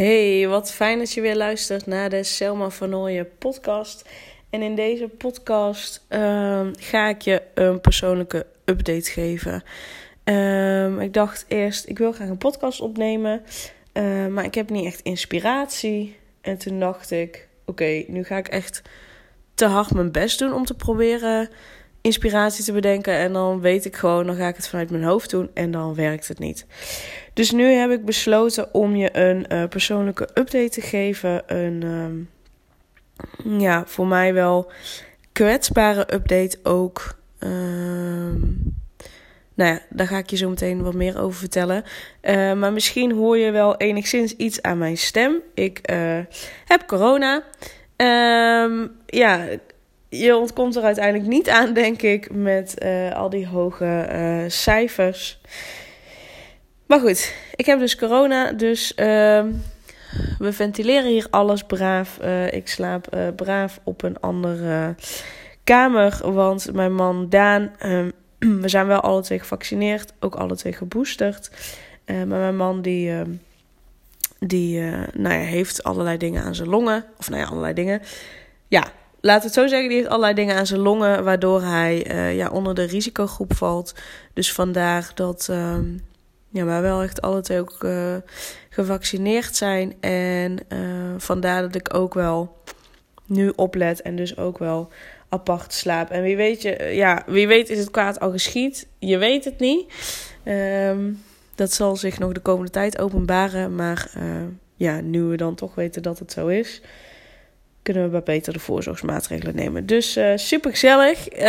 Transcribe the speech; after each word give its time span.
Hey, 0.00 0.48
wat 0.48 0.72
fijn 0.72 0.98
dat 0.98 1.12
je 1.12 1.20
weer 1.20 1.36
luistert 1.36 1.86
naar 1.86 2.10
de 2.10 2.22
Selma 2.22 2.70
van 2.70 2.90
Nooyen 2.90 3.28
podcast. 3.38 4.08
En 4.50 4.62
in 4.62 4.74
deze 4.74 5.08
podcast 5.08 6.04
ehm, 6.08 6.72
ga 6.78 7.08
ik 7.08 7.22
je 7.22 7.42
een 7.54 7.80
persoonlijke 7.80 8.46
update 8.64 9.10
geven. 9.10 9.62
Ehm, 10.24 11.00
ik 11.00 11.12
dacht 11.12 11.44
eerst, 11.48 11.88
ik 11.88 11.98
wil 11.98 12.12
graag 12.12 12.28
een 12.28 12.38
podcast 12.38 12.80
opnemen, 12.80 13.42
uh, 13.92 14.26
maar 14.26 14.44
ik 14.44 14.54
heb 14.54 14.70
niet 14.70 14.86
echt 14.86 15.00
inspiratie. 15.00 16.16
En 16.40 16.58
toen 16.58 16.80
dacht 16.80 17.10
ik, 17.10 17.48
oké, 17.66 18.04
nu 18.06 18.24
ga 18.24 18.36
ik 18.36 18.48
echt 18.48 18.82
te 19.54 19.66
hard 19.66 19.94
mijn 19.94 20.12
best 20.12 20.38
doen 20.38 20.52
om 20.52 20.64
te 20.64 20.76
proberen 20.76 21.48
inspiratie 22.00 22.64
te 22.64 22.72
bedenken. 22.72 23.14
En 23.14 23.32
dan 23.32 23.60
weet 23.60 23.84
ik 23.84 23.96
gewoon, 23.96 24.26
dan 24.26 24.36
ga 24.36 24.48
ik 24.48 24.56
het 24.56 24.68
vanuit 24.68 24.90
mijn 24.90 25.04
hoofd 25.04 25.30
doen 25.30 25.50
en 25.54 25.70
dan 25.70 25.94
werkt 25.94 26.28
het 26.28 26.38
niet. 26.38 26.66
Dus 27.34 27.50
nu 27.50 27.64
heb 27.64 27.90
ik 27.90 28.04
besloten 28.04 28.74
om 28.74 28.96
je 28.96 29.16
een 29.18 29.46
uh, 29.52 29.68
persoonlijke 29.68 30.28
update 30.34 30.68
te 30.68 30.80
geven. 30.80 31.42
Een, 31.46 31.82
um, 31.82 32.30
ja, 33.60 33.84
voor 33.86 34.06
mij 34.06 34.34
wel 34.34 34.72
kwetsbare 35.32 36.14
update 36.14 36.58
ook. 36.62 37.18
Um, 37.38 38.78
nou 39.54 39.72
ja, 39.72 39.80
daar 39.88 40.06
ga 40.06 40.18
ik 40.18 40.30
je 40.30 40.36
zo 40.36 40.48
meteen 40.48 40.82
wat 40.82 40.94
meer 40.94 41.20
over 41.20 41.38
vertellen. 41.38 41.84
Uh, 42.22 42.52
maar 42.52 42.72
misschien 42.72 43.12
hoor 43.12 43.38
je 43.38 43.50
wel 43.50 43.76
enigszins 43.76 44.36
iets 44.36 44.62
aan 44.62 44.78
mijn 44.78 44.96
stem. 44.96 45.40
Ik 45.54 45.90
uh, 45.90 46.18
heb 46.64 46.86
corona. 46.86 47.42
Um, 47.96 48.90
ja, 49.06 49.46
je 50.10 50.36
ontkomt 50.36 50.76
er 50.76 50.82
uiteindelijk 50.82 51.28
niet 51.28 51.48
aan, 51.48 51.72
denk 51.72 52.02
ik, 52.02 52.32
met 52.32 52.74
uh, 52.82 53.12
al 53.12 53.30
die 53.30 53.46
hoge 53.46 54.08
uh, 54.12 54.50
cijfers. 54.50 55.40
Maar 56.86 57.00
goed, 57.00 57.34
ik 57.54 57.66
heb 57.66 57.78
dus 57.78 57.96
corona, 57.96 58.52
dus 58.52 58.90
uh, 58.90 58.96
we 60.38 60.52
ventileren 60.52 61.10
hier 61.10 61.26
alles 61.30 61.62
braaf. 61.62 62.18
Uh, 62.22 62.52
ik 62.52 62.68
slaap 62.68 63.32
braaf 63.36 63.80
op 63.84 64.02
een 64.02 64.20
andere 64.20 64.94
kamer, 65.64 66.32
want 66.32 66.72
mijn 66.72 66.94
man 66.94 67.28
Daan, 67.28 67.70
ehm, 67.78 68.10
we 68.62 68.68
zijn 68.68 68.86
wel 68.86 69.00
alle 69.00 69.22
twee 69.22 69.38
gevaccineerd, 69.38 70.12
ook 70.20 70.34
alle 70.34 70.56
twee 70.56 70.72
geboosterd. 70.72 71.50
maar 72.06 72.26
mijn 72.26 72.56
man 72.56 72.82
die, 72.82 73.10
ehm, 73.10 73.30
die 74.38 74.80
nou 75.12 75.34
ja, 75.34 75.40
heeft 75.40 75.82
allerlei 75.82 76.16
dingen 76.16 76.42
aan 76.42 76.54
zijn 76.54 76.68
longen, 76.68 77.04
of 77.18 77.30
nou 77.30 77.42
ja, 77.42 77.48
allerlei 77.48 77.74
dingen. 77.74 78.02
Ja, 78.68 78.92
laat 79.20 79.42
het 79.42 79.52
zo 79.52 79.66
zeggen, 79.66 79.88
die 79.88 79.98
heeft 79.98 80.10
allerlei 80.10 80.34
dingen 80.34 80.56
aan 80.56 80.66
zijn 80.66 80.80
longen, 80.80 81.24
waardoor 81.24 81.62
hij 81.62 82.10
uh, 82.10 82.36
ja, 82.36 82.48
onder 82.48 82.74
de 82.74 82.84
risicogroep 82.84 83.54
valt. 83.54 83.94
Dus 84.32 84.52
vandaar 84.52 85.10
dat 85.14 85.48
uh, 85.50 85.76
ja, 86.48 86.64
wij 86.64 86.82
wel 86.82 87.02
echt 87.02 87.22
alle 87.22 87.40
twee 87.40 87.60
ook 87.60 87.76
uh, 87.80 88.16
gevaccineerd 88.68 89.56
zijn. 89.56 89.94
En 90.00 90.58
uh, 90.68 90.78
vandaar 91.16 91.62
dat 91.62 91.74
ik 91.74 91.94
ook 91.94 92.14
wel 92.14 92.56
nu 93.26 93.52
oplet 93.56 94.02
en 94.02 94.16
dus 94.16 94.36
ook 94.36 94.58
wel 94.58 94.88
apart 95.28 95.72
slaap. 95.72 96.10
En 96.10 96.22
wie 96.22 96.36
weet, 96.36 96.62
je, 96.62 96.90
ja, 96.92 97.22
wie 97.26 97.46
weet 97.46 97.70
is 97.70 97.78
het 97.78 97.90
kwaad 97.90 98.20
al 98.20 98.30
geschied. 98.30 98.86
Je 98.98 99.18
weet 99.18 99.44
het 99.44 99.58
niet. 99.58 99.92
Um, 100.44 101.22
dat 101.54 101.72
zal 101.72 101.96
zich 101.96 102.18
nog 102.18 102.32
de 102.32 102.40
komende 102.40 102.70
tijd 102.70 102.98
openbaren. 102.98 103.74
Maar 103.74 104.10
ja, 104.76 105.00
nu 105.00 105.22
we 105.22 105.36
dan 105.36 105.54
toch 105.54 105.74
weten 105.74 106.02
dat 106.02 106.18
het 106.18 106.32
zo 106.32 106.46
is 106.46 106.82
kunnen 107.82 108.02
we 108.02 108.10
wat 108.10 108.24
beter 108.24 108.52
de 108.52 108.58
voorzorgsmaatregelen 108.58 109.54
nemen. 109.54 109.86
Dus 109.86 110.16
uh, 110.16 110.32
super 110.34 110.70
gezellig. 110.70 111.32
Uh, 111.32 111.40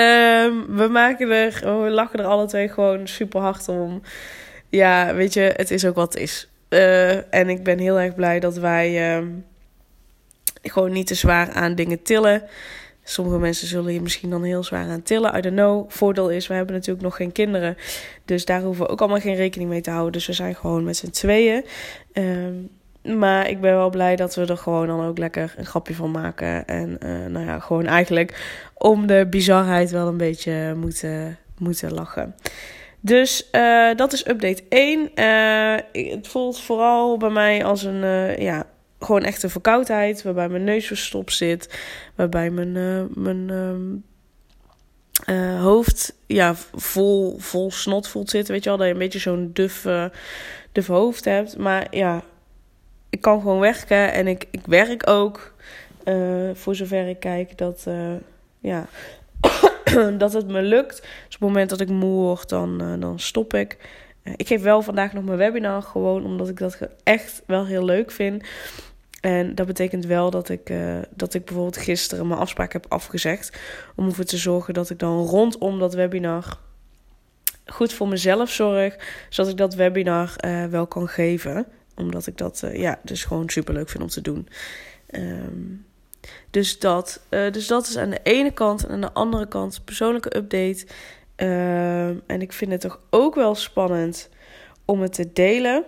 we 0.67 0.87
maken 0.91 1.29
er, 1.31 1.81
we 1.83 1.89
lachen 1.89 2.19
er 2.19 2.25
alle 2.25 2.45
twee 2.45 2.69
gewoon 2.69 3.07
super 3.07 3.41
hard 3.41 3.67
om. 3.67 4.01
Ja, 4.69 5.13
weet 5.13 5.33
je, 5.33 5.53
het 5.55 5.71
is 5.71 5.85
ook 5.85 5.95
wat 5.95 6.17
is. 6.17 6.49
Uh, 6.69 7.33
en 7.33 7.49
ik 7.49 7.63
ben 7.63 7.79
heel 7.79 7.99
erg 7.99 8.15
blij 8.15 8.39
dat 8.39 8.57
wij 8.57 9.15
ehm, 9.15 9.27
gewoon 10.61 10.91
niet 10.91 11.07
te 11.07 11.15
zwaar 11.15 11.51
aan 11.51 11.75
dingen 11.75 12.01
tillen. 12.01 12.43
Sommige 13.03 13.37
mensen 13.37 13.67
zullen 13.67 13.93
je 13.93 14.01
misschien 14.01 14.29
dan 14.29 14.43
heel 14.43 14.63
zwaar 14.63 14.89
aan 14.89 15.01
tillen. 15.01 15.37
I 15.37 15.41
don't 15.41 15.55
know. 15.55 15.89
Voordeel 15.89 16.29
is, 16.29 16.47
we 16.47 16.53
hebben 16.53 16.75
natuurlijk 16.75 17.03
nog 17.03 17.15
geen 17.15 17.31
kinderen. 17.31 17.77
Dus 18.25 18.45
daar 18.45 18.61
hoeven 18.61 18.85
we 18.85 18.91
ook 18.91 18.99
allemaal 18.99 19.19
geen 19.19 19.35
rekening 19.35 19.69
mee 19.69 19.81
te 19.81 19.89
houden. 19.89 20.11
Dus 20.11 20.27
we 20.27 20.33
zijn 20.33 20.55
gewoon 20.55 20.83
met 20.83 20.97
z'n 20.97 21.09
tweeën. 21.09 21.65
Ehm, 23.01 23.17
maar 23.17 23.49
ik 23.49 23.61
ben 23.61 23.75
wel 23.75 23.89
blij 23.89 24.15
dat 24.15 24.35
we 24.35 24.45
er 24.45 24.57
gewoon 24.57 24.87
dan 24.87 25.05
ook 25.05 25.17
lekker 25.17 25.53
een 25.57 25.65
grapje 25.65 25.95
van 25.95 26.11
maken. 26.11 26.67
En 26.67 26.97
uh, 27.03 27.25
nou 27.25 27.45
ja, 27.45 27.59
gewoon 27.59 27.85
eigenlijk 27.85 28.59
om 28.73 29.07
de 29.07 29.27
bizarheid 29.29 29.91
wel 29.91 30.07
een 30.07 30.17
beetje 30.17 30.73
moeten, 30.75 31.37
moeten 31.57 31.93
lachen. 31.93 32.35
Dus 32.99 33.49
uh, 33.51 33.95
dat 33.95 34.13
is 34.13 34.27
update 34.27 34.63
1. 34.69 35.11
Uh, 35.15 36.11
het 36.13 36.27
voelt 36.27 36.59
vooral 36.59 37.17
bij 37.17 37.29
mij 37.29 37.65
als 37.65 37.83
een, 37.83 38.01
ja, 38.41 38.65
gewoon 38.99 39.23
echt 39.23 39.43
een 39.43 39.49
verkoudheid. 39.49 40.21
Waarbij 40.23 40.49
mijn 40.49 40.63
neus 40.63 40.87
verstopt 40.87 41.33
zit. 41.33 41.79
Waarbij 42.15 42.49
mijn, 42.49 42.71
mijn 43.13 43.51
uh, 45.29 45.61
hoofd 45.61 46.15
ja, 46.27 46.55
vol, 46.73 47.35
vol 47.39 47.71
snot 47.71 48.07
voelt 48.07 48.29
zitten. 48.29 48.53
Weet 48.53 48.63
je 48.63 48.69
wel, 48.69 48.77
dat 48.77 48.87
je 48.87 48.93
een 48.93 48.99
beetje 48.99 49.19
zo'n 49.19 49.49
duf, 49.53 49.87
duf 50.71 50.87
hoofd 50.87 51.25
hebt. 51.25 51.57
Maar 51.57 51.87
ja, 51.89 52.23
ik 53.21 53.27
kan 53.27 53.41
gewoon 53.41 53.59
werken 53.59 54.13
en 54.13 54.27
ik, 54.27 54.47
ik 54.51 54.65
werk 54.65 55.09
ook. 55.09 55.53
Uh, 56.05 56.49
voor 56.53 56.75
zover 56.75 57.07
ik 57.07 57.19
kijk 57.19 57.57
dat, 57.57 57.85
uh, 57.87 58.13
ja, 58.59 58.87
dat 60.17 60.33
het 60.33 60.47
me 60.47 60.61
lukt. 60.61 61.01
Dus 61.01 61.09
op 61.25 61.31
het 61.31 61.39
moment 61.39 61.69
dat 61.69 61.81
ik 61.81 61.89
moe 61.89 62.21
word, 62.21 62.49
dan, 62.49 62.81
uh, 62.81 63.01
dan 63.01 63.19
stop 63.19 63.53
ik. 63.53 63.77
ik 64.35 64.47
geef 64.47 64.61
wel 64.61 64.81
vandaag 64.81 65.13
nog 65.13 65.23
mijn 65.23 65.37
webinar, 65.37 65.81
gewoon 65.81 66.25
omdat 66.25 66.49
ik 66.49 66.57
dat 66.57 66.77
echt 67.03 67.41
wel 67.45 67.65
heel 67.65 67.85
leuk 67.85 68.11
vind. 68.11 68.43
En 69.19 69.55
dat 69.55 69.67
betekent 69.67 70.05
wel 70.05 70.29
dat 70.29 70.49
ik, 70.49 70.73
dat 71.09 71.33
ik 71.33 71.45
bijvoorbeeld 71.45 71.77
gisteren 71.77 72.27
mijn 72.27 72.39
afspraak 72.39 72.73
heb 72.73 72.85
afgezegd. 72.89 73.59
Om 73.95 74.05
ervoor 74.05 74.25
te 74.25 74.37
zorgen 74.37 74.73
dat 74.73 74.89
ik 74.89 74.99
dan 74.99 75.25
rondom 75.25 75.79
dat 75.79 75.93
webinar 75.93 76.57
goed 77.65 77.93
voor 77.93 78.07
mezelf 78.07 78.49
zorg. 78.49 78.97
Zodat 79.29 79.51
ik 79.51 79.57
dat 79.57 79.75
webinar 79.75 80.35
wel 80.69 80.87
kan 80.87 81.07
geven 81.07 81.67
omdat 82.01 82.27
ik 82.27 82.37
dat 82.37 82.61
uh, 82.65 82.75
ja, 82.75 82.99
dus 83.03 83.23
gewoon 83.23 83.49
super 83.49 83.73
leuk 83.73 83.89
vind 83.89 84.03
om 84.03 84.09
te 84.09 84.21
doen. 84.21 84.47
Um, 85.11 85.85
dus, 86.49 86.79
dat, 86.79 87.21
uh, 87.29 87.51
dus 87.51 87.67
dat 87.67 87.87
is 87.87 87.97
aan 87.97 88.09
de 88.09 88.19
ene 88.23 88.51
kant. 88.51 88.85
En 88.85 88.91
aan 88.91 89.01
de 89.01 89.11
andere 89.11 89.47
kant 89.47 89.81
persoonlijke 89.85 90.37
update. 90.37 90.85
Um, 91.35 92.21
en 92.25 92.41
ik 92.41 92.53
vind 92.53 92.71
het 92.71 92.81
toch 92.81 92.99
ook 93.09 93.35
wel 93.35 93.55
spannend 93.55 94.29
om 94.85 95.01
het 95.01 95.13
te 95.13 95.33
delen. 95.33 95.83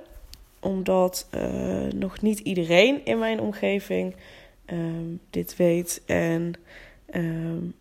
Omdat 0.59 1.28
uh, 1.35 1.91
nog 1.96 2.22
niet 2.22 2.40
iedereen 2.40 3.06
in 3.06 3.19
mijn 3.19 3.40
omgeving 3.40 4.16
um, 4.66 5.19
dit 5.29 5.56
weet. 5.56 6.02
En 6.06 6.53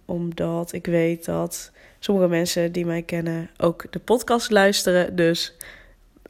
omdat 0.04 0.72
ik 0.72 0.86
weet 0.86 1.24
dat 1.24 1.72
sommige 1.98 2.28
mensen 2.28 2.72
die 2.72 2.86
mij 2.86 3.02
kennen 3.02 3.50
ook 3.56 3.84
de 3.90 3.98
podcast 3.98 4.50
luisteren. 4.50 5.16
Dus 5.16 5.56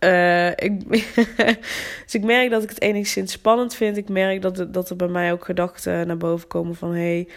uh, 0.05 0.49
ik, 0.49 0.89
dus 2.05 2.15
ik 2.15 2.25
merk 2.25 2.51
dat 2.51 2.63
ik 2.63 2.69
het 2.69 2.81
enigszins 2.81 3.33
spannend 3.33 3.75
vind. 3.75 3.97
Ik 3.97 4.09
merk 4.09 4.43
dat, 4.43 4.67
dat 4.69 4.91
er 4.91 4.97
bij 4.97 5.09
mij 5.09 5.33
ook 5.33 5.45
gedachten 5.45 6.07
naar 6.07 6.17
boven 6.17 6.49
komen 6.49 6.75
van... 6.75 6.95
hey, 6.95 7.29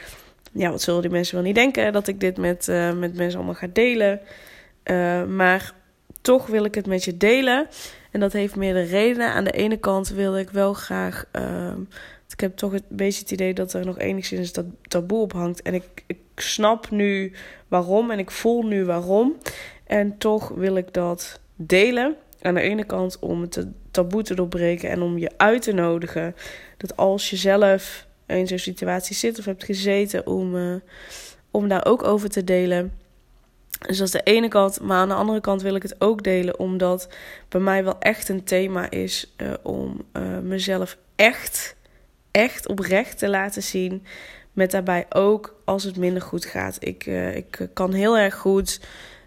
ja, 0.51 0.69
wat 0.71 0.81
zullen 0.81 1.01
die 1.01 1.11
mensen 1.11 1.35
wel 1.35 1.43
niet 1.43 1.55
denken 1.55 1.93
dat 1.93 2.07
ik 2.07 2.19
dit 2.19 2.37
met, 2.37 2.67
uh, 2.67 2.93
met 2.93 3.15
mensen 3.15 3.37
allemaal 3.37 3.55
ga 3.55 3.67
delen. 3.73 4.19
Uh, 4.83 5.23
maar 5.23 5.73
toch 6.21 6.47
wil 6.47 6.63
ik 6.63 6.75
het 6.75 6.87
met 6.87 7.03
je 7.03 7.17
delen. 7.17 7.67
En 8.11 8.19
dat 8.19 8.33
heeft 8.33 8.55
meerdere 8.55 8.85
redenen. 8.85 9.29
Aan 9.29 9.43
de 9.43 9.51
ene 9.51 9.77
kant 9.77 10.09
wil 10.09 10.37
ik 10.37 10.49
wel 10.49 10.73
graag... 10.73 11.25
Ehm, 11.31 11.81
ik 12.29 12.39
heb 12.39 12.55
toch 12.55 12.73
een 12.73 12.81
beetje 12.89 13.21
het 13.21 13.31
idee 13.31 13.53
dat 13.53 13.73
er 13.73 13.85
nog 13.85 13.99
enigszins 13.99 14.53
dat 14.53 14.65
taboe 14.81 15.21
op 15.21 15.33
hangt. 15.33 15.61
En 15.61 15.73
ik, 15.73 16.03
ik 16.07 16.17
snap 16.35 16.91
nu 16.91 17.31
waarom 17.67 18.11
en 18.11 18.19
ik 18.19 18.31
voel 18.31 18.63
nu 18.63 18.85
waarom. 18.85 19.35
En 19.83 20.17
toch 20.17 20.47
wil 20.47 20.75
ik 20.75 20.93
dat 20.93 21.39
delen 21.55 22.15
aan 22.45 22.53
de 22.53 22.61
ene 22.61 22.83
kant 22.83 23.19
om 23.19 23.41
het 23.41 23.67
taboe 23.91 24.23
te 24.23 24.35
doorbreken 24.35 24.89
en 24.89 25.01
om 25.01 25.17
je 25.17 25.31
uit 25.37 25.61
te 25.61 25.71
nodigen. 25.71 26.35
Dat 26.77 26.97
als 26.97 27.29
je 27.29 27.35
zelf 27.35 28.07
in 28.25 28.47
zo'n 28.47 28.57
situatie 28.57 29.15
zit 29.15 29.39
of 29.39 29.45
hebt 29.45 29.63
gezeten, 29.63 30.27
om, 30.27 30.55
uh, 30.55 30.75
om 31.51 31.67
daar 31.67 31.85
ook 31.85 32.03
over 32.03 32.29
te 32.29 32.43
delen. 32.43 32.93
Dus 33.87 33.97
dat 33.97 34.07
is 34.07 34.13
de 34.13 34.23
ene 34.23 34.47
kant. 34.47 34.81
Maar 34.81 34.97
aan 34.97 35.07
de 35.07 35.13
andere 35.13 35.41
kant 35.41 35.61
wil 35.61 35.75
ik 35.75 35.83
het 35.83 35.95
ook 36.01 36.23
delen, 36.23 36.59
omdat 36.59 37.09
bij 37.49 37.61
mij 37.61 37.83
wel 37.83 37.99
echt 37.99 38.29
een 38.29 38.43
thema 38.43 38.89
is 38.89 39.33
uh, 39.37 39.53
om 39.63 40.01
uh, 40.13 40.39
mezelf 40.39 40.97
echt, 41.15 41.75
echt 42.31 42.67
oprecht 42.67 43.17
te 43.17 43.29
laten 43.29 43.63
zien. 43.63 44.05
Met 44.53 44.71
daarbij 44.71 45.05
ook 45.09 45.61
als 45.65 45.83
het 45.83 45.97
minder 45.97 46.21
goed 46.21 46.45
gaat. 46.45 46.77
Ik, 46.79 47.05
ik 47.35 47.69
kan 47.73 47.93
heel 47.93 48.17
erg 48.17 48.35
goed 48.35 48.79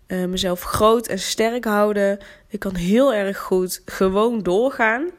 uh, 0.08 0.24
mezelf 0.24 0.62
groot 0.62 1.06
en 1.06 1.18
sterk 1.18 1.64
houden. 1.64 2.18
Ik 2.48 2.58
kan 2.58 2.74
heel 2.74 3.14
erg 3.14 3.38
goed 3.38 3.82
gewoon 3.84 4.42
doorgaan. 4.42 5.10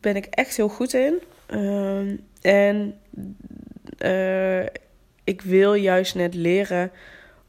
Ben 0.00 0.16
ik 0.16 0.26
echt 0.26 0.56
heel 0.56 0.68
goed 0.68 0.94
in. 0.94 1.22
Uh, 1.50 2.18
en 2.40 3.00
uh, 3.98 4.66
ik 5.24 5.42
wil 5.42 5.74
juist 5.74 6.14
net 6.14 6.34
leren 6.34 6.90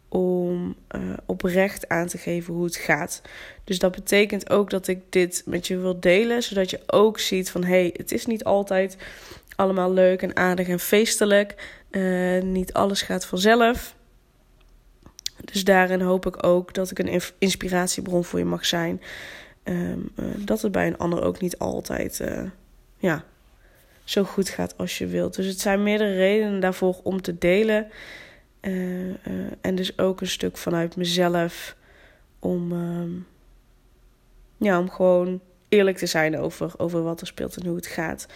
om 0.09 0.75
uh, 0.95 1.01
oprecht 1.25 1.89
aan 1.89 2.07
te 2.07 2.17
geven 2.17 2.53
hoe 2.53 2.63
het 2.63 2.75
gaat. 2.75 3.21
Dus 3.63 3.79
dat 3.79 3.91
betekent 3.91 4.49
ook 4.49 4.69
dat 4.69 4.87
ik 4.87 4.99
dit 5.09 5.43
met 5.45 5.67
je 5.67 5.77
wil 5.77 5.99
delen, 5.99 6.43
zodat 6.43 6.69
je 6.69 6.79
ook 6.85 7.19
ziet 7.19 7.51
van 7.51 7.63
hé, 7.63 7.79
hey, 7.79 7.93
het 7.97 8.11
is 8.11 8.25
niet 8.25 8.43
altijd 8.43 8.97
allemaal 9.55 9.93
leuk 9.93 10.21
en 10.21 10.35
aardig 10.35 10.67
en 10.67 10.79
feestelijk. 10.79 11.79
Niet 12.41 12.73
alles 12.73 13.01
gaat 13.01 13.25
vanzelf. 13.25 13.95
Dus 15.45 15.63
daarin 15.63 16.01
hoop 16.01 16.25
ik 16.25 16.45
ook 16.45 16.73
dat 16.73 16.91
ik 16.91 16.99
een 16.99 17.21
inspiratiebron 17.37 18.23
voor 18.23 18.39
je 18.39 18.45
mag 18.45 18.65
zijn. 18.65 19.01
Um, 19.63 20.11
uh, 20.19 20.25
dat 20.37 20.61
het 20.61 20.71
bij 20.71 20.87
een 20.87 20.97
ander 20.97 21.23
ook 21.23 21.41
niet 21.41 21.57
altijd 21.57 22.23
ja, 22.97 23.23
zo 24.03 24.23
goed 24.23 24.49
gaat 24.49 24.77
als 24.77 24.97
je 24.97 25.07
wilt. 25.07 25.35
Dus 25.35 25.45
het 25.45 25.59
zijn 25.59 25.83
meerdere 25.83 26.15
redenen 26.15 26.59
daarvoor 26.59 26.99
om 27.03 27.21
te 27.21 27.37
delen. 27.37 27.87
Uh, 28.61 29.15
en 29.61 29.75
dus 29.75 29.97
ook 29.97 30.21
een 30.21 30.27
stuk 30.27 30.57
vanuit 30.57 30.95
mezelf 30.95 31.75
om, 32.39 32.71
uh, 32.71 33.21
ja, 34.57 34.79
om 34.79 34.89
gewoon 34.89 35.41
eerlijk 35.69 35.97
te 35.97 36.05
zijn 36.05 36.37
over, 36.37 36.73
over 36.77 37.03
wat 37.03 37.21
er 37.21 37.27
speelt 37.27 37.57
en 37.57 37.65
hoe 37.65 37.75
het 37.75 37.87
gaat. 37.87 38.27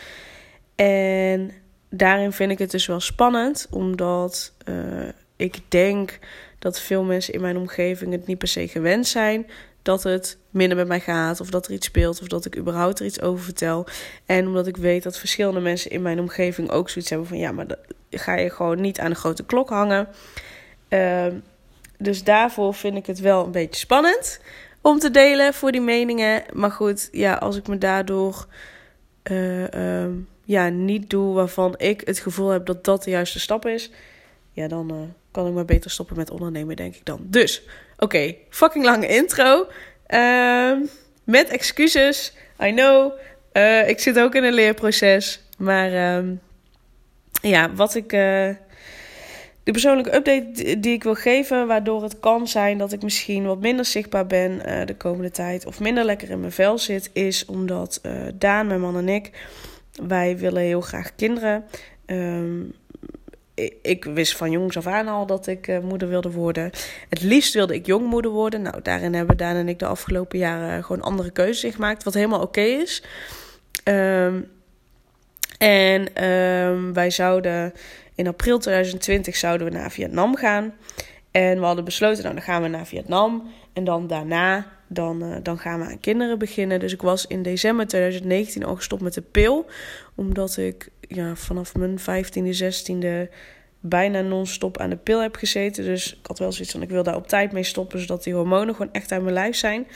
En 0.76 1.52
daarin 1.90 2.32
vind 2.32 2.52
ik 2.52 2.60
het 2.60 2.72
dus 2.72 2.86
wel 2.86 3.00
spannend, 3.00 3.68
omdat 3.70 4.54
ik 5.36 5.60
denk 5.68 6.20
dat 6.64 6.80
veel 6.80 7.04
mensen 7.04 7.34
in 7.34 7.42
mijn 7.42 7.58
omgeving 7.58 8.12
het 8.12 8.28
niet 8.28 8.38
per 8.38 8.48
se 8.48 8.68
gewend 8.68 9.08
zijn 9.08 9.48
dat 9.82 10.04
het 10.04 10.38
minder 10.50 10.78
met 10.78 10.88
mij 10.88 11.00
gaat, 11.00 11.42
of 11.42 11.50
dat 11.50 11.66
er 11.66 11.74
iets 11.74 11.86
speelt, 11.86 12.22
of 12.22 12.28
dat 12.28 12.46
ik 12.46 12.58
überhaupt 12.58 13.00
er 13.00 13.06
iets 13.06 13.22
over 13.22 13.44
vertel. 13.44 13.86
En 14.26 14.48
omdat 14.48 14.68
ik 14.68 14.78
weet 14.78 15.04
dat 15.04 15.18
verschillende 15.18 15.60
mensen 15.60 15.92
in 15.92 16.02
mijn 16.02 16.20
omgeving 16.20 16.70
ook 16.70 16.90
zoiets 16.90 17.10
hebben 17.10 17.28
van 17.28 17.38
ja, 17.38 17.52
maar 17.52 17.68
dat 17.68 17.80
ga 18.12 18.36
je 18.36 18.50
gewoon 18.50 18.82
niet 18.82 19.00
aan 19.00 19.10
de 19.10 19.16
grote 19.16 19.46
klok 19.46 19.70
hangen. 19.70 20.08
Uh, 20.90 21.26
dus 21.98 22.24
daarvoor 22.24 22.74
vind 22.74 22.98
ik 22.98 23.06
het 23.06 23.20
wel 23.20 23.46
een 23.46 23.52
beetje 23.52 23.80
spannend 23.80 24.40
om 24.82 25.00
te 25.00 25.12
delen 25.12 25.54
voor 25.54 25.72
die 25.72 25.82
meningen. 25.82 26.44
Maar 26.54 26.72
goed, 26.72 27.10
ja, 27.12 27.34
als 27.34 27.56
ik 27.56 27.68
me 27.68 27.78
daardoor 27.78 28.46
uh, 29.32 29.68
uh, 29.68 30.06
ja, 30.44 30.70
niet 30.70 31.10
doe 31.10 31.34
waarvan 31.34 31.74
ik 31.78 32.02
het 32.06 32.20
gevoel 32.20 32.50
heb 32.50 32.66
dat 32.66 32.84
dat 32.84 33.04
de 33.04 33.10
juiste 33.10 33.40
stap 33.40 33.66
is, 33.66 33.92
ja, 34.52 34.68
dan 34.68 34.92
uh, 34.94 35.00
kan 35.34 35.48
ik 35.48 35.54
maar 35.54 35.66
beter 35.66 35.92
stoppen 35.92 36.16
met 36.16 36.32
ondernemen, 36.32 36.76
denk 36.76 36.96
ik 36.96 37.06
dan. 37.06 37.20
Dus, 37.24 37.62
oké, 37.98 38.36
fucking 38.50 38.86
lange 38.86 39.08
intro. 39.08 39.68
Ehm, 40.08 40.80
met 41.24 41.50
excuses, 41.50 42.34
I 42.60 42.72
know. 42.72 43.12
Uh, 43.54 43.90
ik 43.90 44.00
zit 44.00 44.20
ook 44.20 44.36
in 44.36 44.44
een 44.44 44.54
leerproces. 44.54 45.44
Maar 45.58 45.92
uh, 45.92 46.30
ja, 47.42 47.74
wat 47.74 47.96
ik. 47.96 48.14
Uh, 48.14 48.50
de 49.64 49.72
persoonlijke 49.72 50.16
update 50.16 50.80
die 50.80 50.94
ik 50.94 51.04
wil 51.04 51.16
geven, 51.16 51.68
waardoor 51.68 52.04
het 52.04 52.20
kan 52.20 52.48
zijn 52.48 52.78
dat 52.78 52.92
ik 52.92 53.02
misschien 53.02 53.46
wat 53.46 53.60
minder 53.60 53.86
zichtbaar 53.86 54.28
ben 54.28 54.52
uh, 54.52 54.86
de 54.86 54.96
komende 54.96 55.32
tijd. 55.32 55.66
Of 55.66 55.80
minder 55.80 56.04
lekker 56.04 56.30
in 56.30 56.40
mijn 56.40 56.52
vel 56.52 56.78
zit, 56.78 57.10
is 57.14 57.46
omdat 57.46 58.02
Daan, 58.34 58.68
mijn 58.68 58.82
man 58.82 58.98
en 58.98 59.10
ik. 59.10 59.32
Wij 60.08 60.38
willen 60.38 60.62
heel 60.62 60.82
graag 60.82 61.16
kinderen. 61.16 61.66
Um, 62.06 62.74
ik 63.82 64.04
wist 64.06 64.38
van 64.38 64.52
jongs 64.52 64.78
af 64.78 64.88
aan 64.88 65.08
al 65.08 65.26
dat 65.26 65.48
ik 65.48 65.68
uh, 65.68 65.80
moeder 65.80 66.08
wilde 66.08 66.32
worden. 66.32 66.72
Het 67.10 67.22
liefst 67.22 67.54
wilde 67.54 67.74
ik 67.74 67.86
jongmoeder 67.86 68.32
worden. 68.32 68.62
Nou, 68.62 68.82
daarin 68.82 69.14
hebben 69.14 69.38
Daan 69.38 69.56
en 69.56 69.70
ik 69.70 69.80
de 69.80 69.86
afgelopen 69.86 70.40
jaren 70.40 70.84
gewoon 70.84 71.02
andere 71.02 71.32
keuzes 71.32 71.74
gemaakt. 71.74 72.04
Wat 72.04 72.14
helemaal 72.14 72.42
oké 72.42 72.62
is. 72.62 73.04
Um, 73.84 74.52
en 75.58 76.26
um, 76.26 76.94
wij 76.94 77.10
zouden 77.10 77.74
in 78.16 78.28
april 78.28 78.60
2020 78.60 79.36
zouden 79.36 79.68
we 79.68 79.74
naar 79.74 79.92
Vietnam 79.92 80.36
gaan. 80.36 80.74
En 81.32 81.60
we 81.60 81.66
hadden 81.66 81.86
besloten, 81.86 82.24
nou 82.24 82.36
dan 82.36 82.44
gaan 82.44 82.62
we 82.62 82.68
naar 82.68 82.88
Vietnam. 82.88 83.52
En 83.74 83.84
dan 83.84 84.08
daarna, 84.08 84.68
dan, 84.88 85.24
uh, 85.24 85.36
dan 85.44 85.58
gaan 85.58 85.80
we 85.80 85.86
aan 85.86 86.00
kinderen 86.00 86.40
beginnen. 86.40 86.80
Dus 86.80 86.94
ik 86.94 87.02
was 87.02 87.28
in 87.28 87.44
december 87.44 87.88
2019 87.88 88.64
al 88.64 88.76
gestopt 88.76 89.02
met 89.02 89.14
de 89.14 89.22
pil. 89.22 89.66
Omdat 90.16 90.58
ik 90.58 90.90
ja, 91.08 91.36
vanaf 91.36 91.76
mijn 91.76 92.00
15e, 92.00 92.58
16e 92.64 93.34
bijna 93.80 94.22
non-stop 94.22 94.78
aan 94.78 94.90
de 94.90 94.96
pil 94.96 95.22
heb 95.22 95.36
gezeten. 95.36 95.84
Dus 95.84 96.14
ik 96.14 96.26
had 96.26 96.40
wel 96.40 96.52
zoiets 96.52 96.72
van, 96.72 96.82
ik 96.82 96.90
wil 96.90 97.04
daar 97.04 97.16
op 97.16 97.28
tijd 97.28 97.52
mee 97.52 97.64
stoppen. 97.64 98.00
Zodat 98.00 98.24
die 98.24 98.34
hormonen 98.34 98.76
gewoon 98.76 98.94
echt 98.94 99.12
uit 99.12 99.22
mijn 99.22 99.34
lijf 99.34 99.56
zijn. 99.56 99.88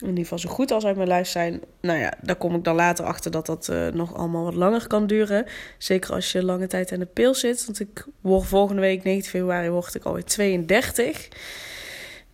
In 0.00 0.08
ieder 0.08 0.22
geval 0.22 0.38
zo 0.38 0.48
goed 0.48 0.70
als 0.70 0.84
uit 0.84 0.96
mijn 0.96 1.08
lijf 1.08 1.28
zijn. 1.28 1.60
Nou 1.80 1.98
ja, 1.98 2.12
daar 2.22 2.36
kom 2.36 2.54
ik 2.54 2.64
dan 2.64 2.74
later 2.74 3.04
achter 3.04 3.30
dat 3.30 3.46
dat 3.46 3.68
uh, 3.70 3.88
nog 3.88 4.14
allemaal 4.14 4.44
wat 4.44 4.54
langer 4.54 4.86
kan 4.86 5.06
duren. 5.06 5.46
Zeker 5.78 6.14
als 6.14 6.32
je 6.32 6.44
lange 6.44 6.66
tijd 6.66 6.92
aan 6.92 6.98
de 6.98 7.06
pil 7.06 7.34
zit. 7.34 7.64
Want 7.64 7.80
ik 7.80 8.06
word 8.20 8.46
volgende 8.46 8.80
week, 8.80 9.02
19 9.04 9.30
februari, 9.30 9.68
word 9.68 9.94
ik 9.94 10.04
alweer 10.04 10.24
32. 10.24 11.28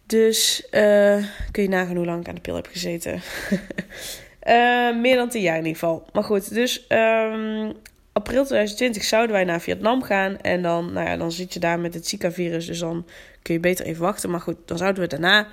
Dus 0.07 0.67
uh, 0.71 1.25
kun 1.51 1.63
je 1.63 1.69
nagaan 1.69 1.97
hoe 1.97 2.05
lang 2.05 2.21
ik 2.21 2.29
aan 2.29 2.35
de 2.35 2.41
pil 2.41 2.55
heb 2.55 2.67
gezeten. 2.67 3.21
uh, 4.47 5.01
meer 5.01 5.17
dan 5.17 5.29
10 5.29 5.43
jaar 5.43 5.59
in 5.59 5.67
ieder 5.67 5.79
geval. 5.79 6.07
Maar 6.13 6.25
goed, 6.25 6.55
dus 6.55 6.87
um, 6.89 7.73
april 8.13 8.45
2020 8.45 9.05
zouden 9.05 9.33
wij 9.33 9.45
naar 9.45 9.61
Vietnam 9.61 10.03
gaan. 10.03 10.41
En 10.41 10.63
dan, 10.63 10.93
nou 10.93 11.09
ja, 11.09 11.17
dan 11.17 11.33
zit 11.33 11.53
je 11.53 11.61
daar 11.61 11.79
met 11.79 11.95
het 11.95 12.07
Zika-virus. 12.07 12.67
Dus 12.67 12.79
dan 12.79 13.07
kun 13.43 13.55
je 13.55 13.61
beter 13.61 13.85
even 13.85 14.03
wachten. 14.03 14.31
Maar 14.31 14.41
goed, 14.41 14.57
dan 14.65 14.79
zouden 14.79 15.03
we 15.03 15.09
daarna 15.09 15.47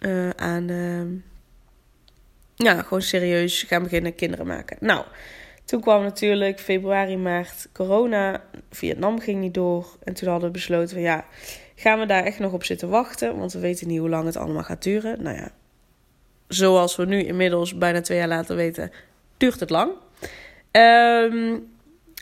uh, 0.00 0.30
aan. 0.30 0.68
Uh, 0.68 1.02
ja, 2.56 2.82
gewoon 2.82 3.02
serieus 3.02 3.62
gaan 3.62 3.82
beginnen 3.82 4.14
kinderen 4.14 4.46
maken. 4.46 4.76
Nou, 4.80 5.04
toen 5.64 5.80
kwam 5.80 6.02
natuurlijk 6.02 6.60
februari, 6.60 7.16
maart 7.16 7.68
corona. 7.72 8.42
Vietnam 8.70 9.20
ging 9.20 9.40
niet 9.40 9.54
door. 9.54 9.96
En 10.04 10.14
toen 10.14 10.28
hadden 10.28 10.46
we 10.46 10.54
besloten 10.54 10.94
van 10.94 11.00
ja, 11.00 11.24
gaan 11.74 11.98
we 11.98 12.06
daar 12.06 12.24
echt 12.24 12.38
nog 12.38 12.52
op 12.52 12.64
zitten 12.64 12.88
wachten? 12.88 13.38
Want 13.38 13.52
we 13.52 13.58
weten 13.58 13.88
niet 13.88 13.98
hoe 13.98 14.08
lang 14.08 14.26
het 14.26 14.36
allemaal 14.36 14.62
gaat 14.62 14.82
duren. 14.82 15.22
Nou 15.22 15.36
ja, 15.36 15.50
zoals 16.48 16.96
we 16.96 17.06
nu 17.06 17.22
inmiddels 17.22 17.78
bijna 17.78 18.00
twee 18.00 18.18
jaar 18.18 18.28
later 18.28 18.56
weten, 18.56 18.92
duurt 19.36 19.60
het 19.60 19.70
lang. 19.70 19.92
Um, 20.72 21.74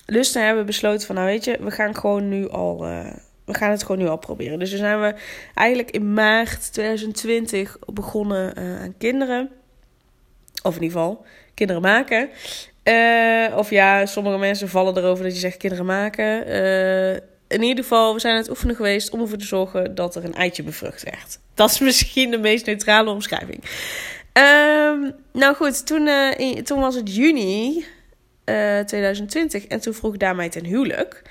dus 0.07 0.33
toen 0.33 0.43
hebben 0.43 0.61
we 0.61 0.67
besloten 0.67 1.07
van 1.07 1.15
nou 1.15 1.27
weet 1.27 1.45
je, 1.45 1.59
we 1.61 1.71
gaan 1.71 1.97
gewoon 1.97 2.29
nu 2.29 2.49
al... 2.49 2.87
Uh, 2.87 3.07
we 3.45 3.55
gaan 3.55 3.71
het 3.71 3.83
gewoon 3.83 3.99
nu 3.99 4.07
al 4.09 4.17
proberen. 4.17 4.59
Dus 4.59 4.71
toen 4.71 4.79
zijn 4.79 5.01
we 5.01 5.15
eigenlijk 5.55 5.91
in 5.91 6.13
maart 6.13 6.73
2020 6.73 7.77
begonnen 7.87 8.59
uh, 8.59 8.81
aan 8.83 8.95
kinderen. 8.99 9.51
Of 10.63 10.77
in 10.77 10.83
ieder 10.83 10.99
geval, 10.99 11.25
kinderen 11.55 11.83
maken. 11.83 12.29
Uh, 12.85 13.57
of 13.57 13.71
ja, 13.71 14.07
sommige 14.07 14.39
mensen 14.39 14.69
vallen 14.69 14.97
erover 14.97 15.25
dat 15.25 15.33
je 15.33 15.39
zegt 15.39 15.57
kinderen 15.57 15.87
maken. 15.87 16.47
In 17.55 17.63
ieder 17.63 17.85
geval, 17.85 18.15
we 18.15 18.21
zijn 18.21 18.35
aan 18.35 18.41
het 18.41 18.51
oefenen 18.51 18.77
geweest 18.77 19.11
om 19.11 19.21
ervoor 19.21 19.39
te 19.39 19.47
zorgen 19.47 19.95
dat 19.95 20.15
er 20.15 20.25
een 20.25 20.35
eitje 20.35 20.63
bevrucht 20.63 21.03
werd. 21.03 21.39
Dat 21.55 21.71
is 21.71 21.79
misschien 21.79 22.31
de 22.31 22.39
meest 22.39 22.67
neutrale 22.67 23.11
omschrijving. 23.11 23.63
Um, 24.33 25.15
nou 25.33 25.55
goed, 25.55 25.87
toen, 25.87 26.09
in, 26.37 26.65
toen 26.65 26.81
was 26.81 26.95
het 26.95 27.15
juni 27.15 27.85
2020 28.45 29.67
en 29.67 29.81
toen 29.81 29.95
vroeg 29.95 30.17
daar 30.17 30.37
mij 30.37 30.49
ten 30.49 30.65
huwelijk. 30.65 31.23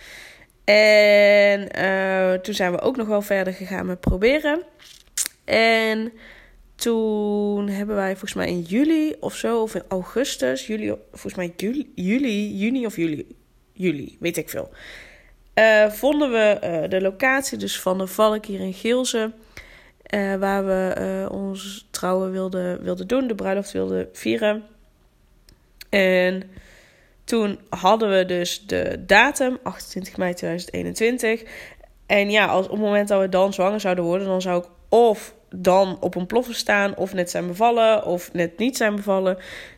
En 0.64 1.68
uh, 1.80 2.34
toen 2.34 2.54
zijn 2.54 2.72
we 2.72 2.80
ook 2.80 2.98
nog 2.98 3.08
wel 3.08 3.22
verder 3.22 3.54
gegaan 3.54 3.86
met 3.86 4.00
proberen. 4.00 4.62
En 5.46 6.12
toen 6.76 7.68
hebben 7.68 7.96
wij 7.96 8.10
volgens 8.10 8.34
mij 8.34 8.48
in 8.48 8.62
juli 8.62 9.16
of 9.20 9.36
zo, 9.36 9.62
of 9.62 9.76
in 9.76 9.84
augustus, 9.88 10.68
juli, 10.68 10.96
volgens 11.12 11.36
mij 11.36 11.54
juli, 11.58 11.92
juli 11.96 12.58
juni 12.58 12.86
of 12.86 12.96
juli, 12.96 13.36
juli, 13.74 14.18
weet 14.20 14.38
ik 14.38 14.50
veel. 14.50 14.72
Uh, 15.56 15.90
vonden 15.90 16.32
we 16.32 16.60
uh, 16.64 16.90
de 16.90 17.02
locatie 17.02 17.58
dus 17.58 17.80
van 17.80 17.98
de 17.98 18.08
Valk 18.08 18.46
hier 18.46 18.60
in 18.60 18.74
Geelze. 18.74 19.32
Uh, 20.14 20.36
waar 20.36 20.66
we 20.66 21.28
ons 21.32 21.88
trouwen 21.92 22.32
wilden, 22.32 22.84
wilden 22.84 23.08
doen, 23.08 23.28
de 23.28 23.36
bruiloft 23.36 23.72
wilden 23.72 24.10
vieren. 24.14 24.64
En 25.90 26.44
toen 27.24 27.60
hadden 27.70 28.18
we 28.18 28.26
dus 28.26 28.66
de 28.68 29.04
datum, 29.06 29.58
28 29.64 30.18
mei 30.18 30.34
2021. 30.34 31.44
En 32.06 32.32
ja, 32.32 32.46
als, 32.46 32.66
op 32.66 32.72
het 32.72 32.82
moment 32.82 33.08
dat 33.08 33.22
we 33.22 33.30
dan 33.30 33.54
zwanger 33.54 33.80
zouden 33.80 34.04
worden, 34.04 34.28
dan 34.28 34.42
zou 34.42 34.64
ik 34.64 34.70
of 34.90 35.36
dan 35.50 35.98
op 36.00 36.16
een 36.16 36.26
ploffer 36.26 36.56
staan, 36.56 36.96
of 36.96 37.14
net 37.14 37.30
zijn 37.30 37.48
bevallen, 37.48 38.06
of 38.06 38.34
net 38.34 38.58
niet 38.58 38.78
zijn 38.78 38.96
bevallen. 38.96 39.38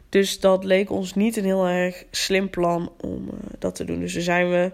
Dus 0.10 0.40
dat 0.40 0.64
leek 0.64 0.92
ons 0.92 1.14
niet 1.14 1.38
een 1.38 1.44
heel 1.44 1.68
erg 1.68 2.04
slim 2.12 2.50
plan 2.50 2.92
om 3.02 3.30
dat 3.60 3.76
te 3.76 3.84
doen. 3.86 4.00
Dus 4.00 4.14
toen 4.14 4.22
zijn 4.22 4.50
we, 4.50 4.72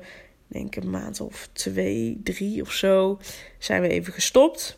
denk 0.52 0.76
een 0.76 0.90
maand 0.90 1.22
of 1.22 1.50
twee, 1.54 2.22
drie 2.24 2.62
of 2.62 2.72
zo, 2.72 3.20
zijn 3.58 3.82
we 3.82 3.88
even 3.88 4.14
gestopt. 4.14 4.78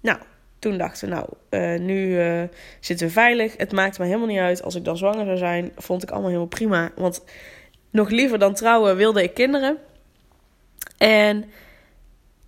Nou, 0.00 0.18
toen 0.58 0.78
dachten 0.78 1.08
we, 1.08 1.14
nou, 1.14 1.28
uh, 1.50 1.80
nu 1.80 2.24
uh, 2.24 2.42
zitten 2.80 3.06
we 3.06 3.12
veilig. 3.12 3.56
Het 3.56 3.72
maakt 3.72 3.98
me 3.98 4.04
helemaal 4.04 4.26
niet 4.26 4.38
uit 4.38 4.62
als 4.62 4.74
ik 4.74 4.84
dan 4.84 4.96
zwanger 4.96 5.24
zou 5.24 5.36
zijn. 5.36 5.72
Vond 5.76 6.02
ik 6.02 6.10
allemaal 6.10 6.28
helemaal 6.28 6.48
prima. 6.48 6.92
Want 6.96 7.24
nog 7.90 8.10
liever 8.10 8.38
dan 8.38 8.54
trouwen 8.54 8.96
wilde 8.96 9.22
ik 9.22 9.34
kinderen. 9.34 9.78
En 10.98 11.44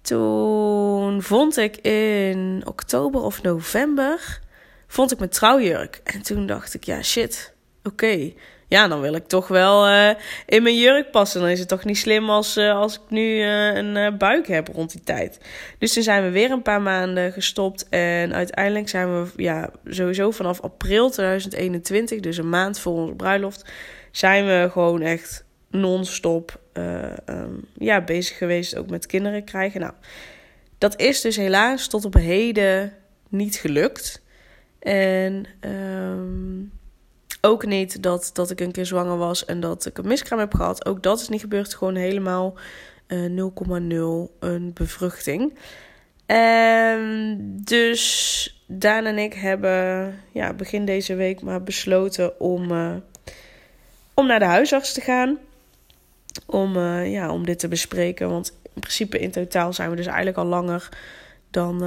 toen 0.03 1.23
vond 1.23 1.57
ik 1.57 1.77
in 1.77 2.63
oktober 2.67 3.21
of 3.21 3.43
november 3.43 4.41
vond 4.87 5.13
ik 5.13 5.19
mijn 5.19 5.31
trouwjurk. 5.31 6.01
En 6.05 6.23
toen 6.23 6.47
dacht 6.47 6.75
ik, 6.75 6.85
ja 6.85 7.03
shit, 7.03 7.53
oké. 7.83 8.33
Ja, 8.75 8.89
dan 8.89 9.01
wil 9.01 9.15
ik 9.15 9.27
toch 9.27 9.49
wel 9.49 9.89
uh, 9.89 10.11
in 10.47 10.63
mijn 10.63 10.79
jurk 10.79 11.11
passen. 11.11 11.41
Dan 11.41 11.51
is 11.51 11.59
het 11.59 11.69
toch 11.69 11.85
niet 11.85 11.99
slim 11.99 12.31
als, 12.31 12.57
uh, 12.57 12.75
als 12.75 12.95
ik 12.95 13.01
nu 13.09 13.23
uh, 13.23 13.75
een 13.75 14.19
buik 14.19 14.47
heb 14.47 14.69
rond 14.69 14.93
die 14.93 15.01
tijd. 15.01 15.41
Dus 15.79 15.93
toen 15.93 16.03
zijn 16.03 16.23
we 16.23 16.31
weer 16.31 16.51
een 16.51 16.63
paar 16.63 16.83
maanden 16.83 17.33
gestopt. 17.33 17.89
En 17.89 18.35
uiteindelijk 18.35 18.89
zijn 18.89 19.23
we 19.23 19.31
ja, 19.37 19.71
sowieso 19.87 20.31
vanaf 20.31 20.61
april 20.61 21.11
2021, 21.11 22.21
dus 22.21 22.37
een 22.37 22.49
maand 22.49 22.79
voor 22.79 22.93
onze 22.93 23.15
bruiloft, 23.15 23.65
zijn 24.11 24.47
we 24.47 24.69
gewoon 24.73 25.01
echt 25.01 25.45
non-stop 25.71 26.61
um, 26.73 27.65
ja, 27.79 28.01
bezig 28.01 28.39
geweest. 28.39 28.77
Ook 28.77 28.91
met 28.91 29.07
kinderen 29.07 29.45
krijgen. 29.45 29.81
Nou, 29.81 29.93
dat 30.79 31.01
is 31.01 31.21
dus 31.21 31.37
helaas 31.37 31.89
tot 31.89 32.05
op 32.05 32.15
heden 32.15 32.93
niet 33.29 33.57
gelukt. 33.57 34.23
En 34.79 35.47
um, 35.61 36.73
ook 37.45 37.67
niet 37.67 38.03
dat, 38.03 38.31
dat 38.33 38.51
ik 38.51 38.61
een 38.61 38.73
keer 38.73 38.87
zwanger 38.87 39.17
was 39.17 39.45
en 39.45 39.61
dat 39.61 39.87
ik 39.87 39.99
een 39.99 40.07
miskraam 40.07 40.39
heb 40.39 40.55
gehad. 40.55 40.87
Ook 40.87 41.03
dat 41.03 41.21
is 41.21 41.29
niet 41.29 41.41
gebeurd. 41.41 41.75
Gewoon 41.75 41.95
helemaal 41.95 42.55
uh, 43.09 43.25
eh, 43.25 44.27
0,0 44.29 44.39
een 44.39 44.73
bevruchting. 44.73 45.59
En 46.27 47.39
dus 47.65 48.65
Daan 48.67 49.05
en 49.05 49.19
ik 49.19 49.35
hebben 49.35 50.15
ja, 50.33 50.53
begin 50.53 50.85
deze 50.85 51.15
week 51.15 51.43
maar 51.43 51.63
besloten 51.63 52.41
om, 52.41 52.71
uh, 52.71 52.95
om 54.15 54.27
naar 54.27 54.39
de 54.39 54.45
huisarts 54.45 54.93
te 54.93 55.01
gaan. 55.01 55.39
Om, 56.47 56.77
uh, 56.77 57.13
ja, 57.13 57.33
om 57.33 57.47
dit 57.47 57.59
te 57.59 57.69
bespreken. 57.69 58.29
Want 58.29 58.59
in 58.63 58.81
principe 58.81 59.19
in 59.19 59.31
totaal 59.31 59.73
zijn 59.73 59.91
we 59.91 59.97
dus 59.97 60.07
eigenlijk 60.07 60.39
al 60.39 60.47
langer 60.47 60.89
dan... 61.51 61.83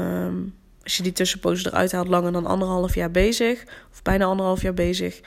Als 0.88 0.98
je 0.98 1.04
die 1.04 1.12
tussenpoos 1.12 1.66
eruit 1.66 1.92
haalt, 1.92 2.08
langer 2.08 2.32
dan 2.32 2.46
anderhalf 2.46 2.96
jaar 2.96 3.12
bezig. 3.12 3.64
Of 3.92 4.02
bijna 4.02 4.26
anderhalf 4.26 4.62
jaar 4.62 4.74
bezig. 4.74 5.20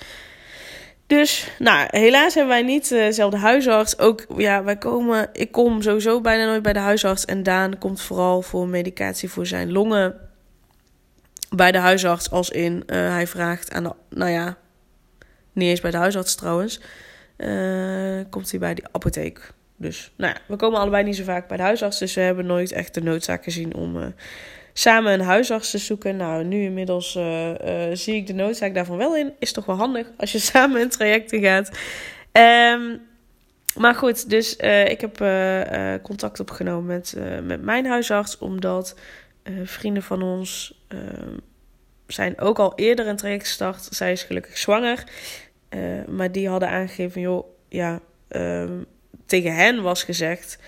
Dus, 1.06 1.50
nou, 1.58 1.86
helaas 1.90 2.34
hebben 2.34 2.52
wij 2.52 2.62
niet 2.62 2.88
dezelfde 2.88 3.36
huisarts. 3.36 3.98
Ook, 3.98 4.26
ja, 4.36 4.64
wij 4.64 4.76
komen, 4.76 5.28
ik 5.32 5.52
kom 5.52 5.82
sowieso 5.82 6.20
bijna 6.20 6.44
nooit 6.44 6.62
bij 6.62 6.72
de 6.72 6.78
huisarts. 6.78 7.24
En 7.24 7.42
Daan 7.42 7.78
komt 7.78 8.00
vooral 8.00 8.42
voor 8.42 8.68
medicatie 8.68 9.30
voor 9.30 9.46
zijn 9.46 9.72
longen 9.72 10.14
bij 11.50 11.72
de 11.72 11.78
huisarts. 11.78 12.30
Als 12.30 12.50
in, 12.50 12.72
uh, 12.86 12.96
hij 12.96 13.26
vraagt 13.26 13.72
aan 13.72 13.82
de, 13.82 13.92
nou 14.08 14.30
ja, 14.30 14.56
niet 15.52 15.68
eens 15.68 15.80
bij 15.80 15.90
de 15.90 15.96
huisarts 15.96 16.34
trouwens. 16.34 16.80
Uh, 17.36 18.20
komt 18.30 18.50
hij 18.50 18.60
bij 18.60 18.74
die 18.74 18.84
apotheek. 18.92 19.52
Dus, 19.76 20.12
nou 20.16 20.32
ja, 20.32 20.40
we 20.46 20.56
komen 20.56 20.80
allebei 20.80 21.04
niet 21.04 21.16
zo 21.16 21.24
vaak 21.24 21.48
bij 21.48 21.56
de 21.56 21.62
huisarts. 21.62 21.98
Dus 21.98 22.14
we 22.14 22.20
hebben 22.20 22.46
nooit 22.46 22.72
echt 22.72 22.94
de 22.94 23.02
noodzaak 23.02 23.44
gezien 23.44 23.74
om 23.74 24.14
samen 24.80 25.12
een 25.12 25.20
huisarts 25.20 25.70
te 25.70 25.78
zoeken. 25.78 26.16
Nou, 26.16 26.44
nu 26.44 26.62
inmiddels 26.62 27.14
uh, 27.14 27.48
uh, 27.48 27.56
zie 27.92 28.14
ik 28.14 28.26
de 28.26 28.32
noodzaak 28.32 28.74
daarvan 28.74 28.96
wel 28.96 29.16
in. 29.16 29.32
Is 29.38 29.52
toch 29.52 29.64
wel 29.66 29.76
handig 29.76 30.10
als 30.16 30.32
je 30.32 30.38
samen 30.52 30.80
een 30.80 30.88
trajecten 30.88 31.40
gaat. 31.40 31.70
Um, 32.76 33.00
maar 33.76 33.94
goed, 33.94 34.30
dus 34.30 34.56
uh, 34.58 34.88
ik 34.88 35.00
heb 35.00 35.16
contact 36.02 36.40
opgenomen 36.40 36.86
met, 36.86 37.16
met 37.42 37.62
mijn 37.62 37.86
huisarts. 37.86 38.38
Omdat 38.38 38.98
vrienden 39.64 40.02
van 40.02 40.22
ons 40.22 40.80
ehm, 40.88 41.36
zijn 42.06 42.40
ook 42.40 42.58
al 42.58 42.72
eerder 42.76 43.06
een 43.06 43.16
traject 43.16 43.42
gestart. 43.46 43.88
Zij 43.90 44.12
is 44.12 44.22
gelukkig 44.22 44.58
zwanger. 44.58 45.04
maar 46.08 46.32
die 46.32 46.48
hadden 46.48 46.68
aangegeven, 46.68 47.20
joh, 47.20 47.44
ja, 47.68 48.00
um, 48.28 48.86
tegen 49.26 49.54
hen 49.54 49.82
was 49.82 50.02
gezegd 50.02 50.58